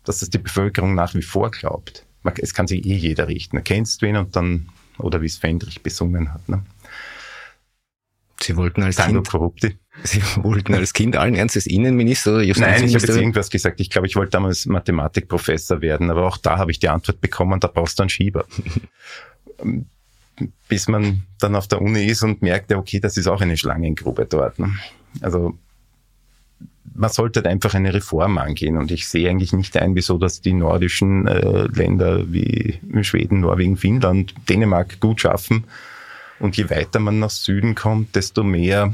dass 0.03 0.19
das 0.19 0.29
die 0.29 0.37
Bevölkerung 0.37 0.95
nach 0.95 1.13
wie 1.13 1.21
vor 1.21 1.51
glaubt. 1.51 2.05
Es 2.37 2.53
kann 2.53 2.67
sich 2.67 2.85
eh 2.85 2.95
jeder 2.95 3.27
richten. 3.27 3.57
Erkennst 3.57 4.01
du 4.01 4.07
ihn 4.07 4.17
und 4.17 4.35
dann, 4.35 4.69
oder 4.97 5.21
wie 5.21 5.25
es 5.25 5.37
Fendrich 5.37 5.81
besungen 5.81 6.33
hat. 6.33 6.47
Ne? 6.47 6.63
Sie 8.39 8.55
wollten 8.57 8.83
als 8.83 8.97
Kind, 8.97 9.27
Korrupti. 9.27 9.77
Sie 10.03 10.21
wollten 10.37 10.73
als 10.73 10.93
Kind 10.93 11.15
allen 11.15 11.35
Ernstes 11.35 11.65
Innenminister 11.65 12.35
oder 12.35 12.43
Justizminister? 12.43 12.79
Nein, 12.79 12.89
ich 12.89 12.95
habe 12.95 13.07
jetzt 13.07 13.17
irgendwas 13.17 13.49
gesagt. 13.49 13.79
Ich 13.79 13.89
glaube, 13.89 14.07
ich 14.07 14.15
wollte 14.15 14.31
damals 14.31 14.65
Mathematikprofessor 14.65 15.81
werden, 15.81 16.09
aber 16.09 16.25
auch 16.25 16.37
da 16.37 16.57
habe 16.57 16.71
ich 16.71 16.79
die 16.79 16.89
Antwort 16.89 17.21
bekommen, 17.21 17.59
da 17.59 17.67
brauchst 17.67 17.99
du 17.99 18.03
einen 18.03 18.09
Schieber. 18.09 18.45
Bis 20.67 20.87
man 20.87 21.23
dann 21.39 21.55
auf 21.55 21.67
der 21.67 21.81
Uni 21.81 22.05
ist 22.05 22.23
und 22.23 22.41
merkt, 22.41 22.71
okay, 22.73 22.99
das 22.99 23.17
ist 23.17 23.27
auch 23.27 23.41
eine 23.41 23.57
Schlangengrube 23.57 24.25
dort. 24.25 24.57
Ne? 24.57 24.73
Also 25.21 25.55
man 26.93 27.09
sollte 27.09 27.39
halt 27.39 27.47
einfach 27.47 27.73
eine 27.73 27.93
Reform 27.93 28.37
angehen. 28.37 28.77
Und 28.77 28.91
ich 28.91 29.07
sehe 29.07 29.29
eigentlich 29.29 29.53
nicht 29.53 29.77
ein, 29.77 29.95
wieso 29.95 30.17
dass 30.17 30.41
die 30.41 30.53
nordischen 30.53 31.27
äh, 31.27 31.67
Länder 31.67 32.31
wie 32.31 32.79
Schweden, 33.01 33.41
Norwegen, 33.41 33.77
Finnland, 33.77 34.33
Dänemark 34.49 34.99
gut 34.99 35.21
schaffen. 35.21 35.65
Und 36.39 36.57
je 36.57 36.69
weiter 36.69 36.99
man 36.99 37.19
nach 37.19 37.29
Süden 37.29 37.75
kommt, 37.75 38.15
desto 38.15 38.43
mehr 38.43 38.93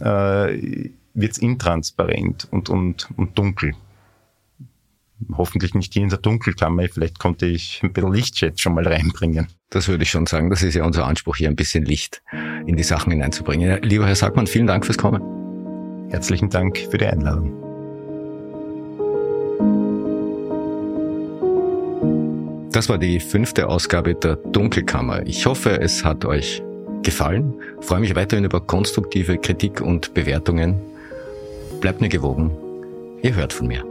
äh, 0.00 0.90
wird 1.14 1.32
es 1.32 1.38
intransparent 1.38 2.48
und, 2.50 2.68
und, 2.68 3.08
und 3.16 3.36
dunkel. 3.38 3.74
Hoffentlich 5.36 5.74
nicht 5.74 5.92
hier 5.92 6.02
in 6.02 6.10
der 6.10 6.18
Dunkelkammer. 6.18 6.88
Vielleicht 6.88 7.18
konnte 7.18 7.46
ich 7.46 7.80
ein 7.82 7.92
bisschen 7.92 8.12
Licht 8.12 8.40
jetzt 8.40 8.60
schon 8.60 8.74
mal 8.74 8.86
reinbringen. 8.86 9.48
Das 9.70 9.88
würde 9.88 10.04
ich 10.04 10.10
schon 10.10 10.26
sagen. 10.26 10.48
Das 10.48 10.62
ist 10.62 10.74
ja 10.74 10.84
unser 10.84 11.06
Anspruch, 11.06 11.36
hier 11.36 11.48
ein 11.48 11.56
bisschen 11.56 11.84
Licht 11.84 12.22
in 12.66 12.76
die 12.76 12.84
Sachen 12.84 13.10
hineinzubringen. 13.10 13.82
Lieber 13.82 14.06
Herr 14.06 14.14
Sackmann, 14.14 14.46
vielen 14.46 14.68
Dank 14.68 14.86
fürs 14.86 14.98
Kommen. 14.98 15.20
Herzlichen 16.10 16.50
Dank 16.50 16.78
für 16.78 16.98
die 16.98 17.06
Einladung. 17.06 17.52
Das 22.70 22.88
war 22.88 22.98
die 22.98 23.18
fünfte 23.18 23.66
Ausgabe 23.66 24.14
der 24.14 24.36
Dunkelkammer. 24.36 25.26
Ich 25.26 25.46
hoffe, 25.46 25.80
es 25.80 26.04
hat 26.04 26.24
euch 26.24 26.62
gefallen. 27.02 27.54
Ich 27.80 27.86
freue 27.86 28.00
mich 28.00 28.14
weiterhin 28.14 28.44
über 28.44 28.60
konstruktive 28.60 29.38
Kritik 29.38 29.80
und 29.80 30.14
Bewertungen. 30.14 30.80
Bleibt 31.80 32.00
mir 32.00 32.08
gewogen. 32.08 32.50
Ihr 33.22 33.34
hört 33.34 33.52
von 33.52 33.66
mir. 33.68 33.84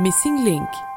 Missing 0.00 0.44
Link 0.44 0.87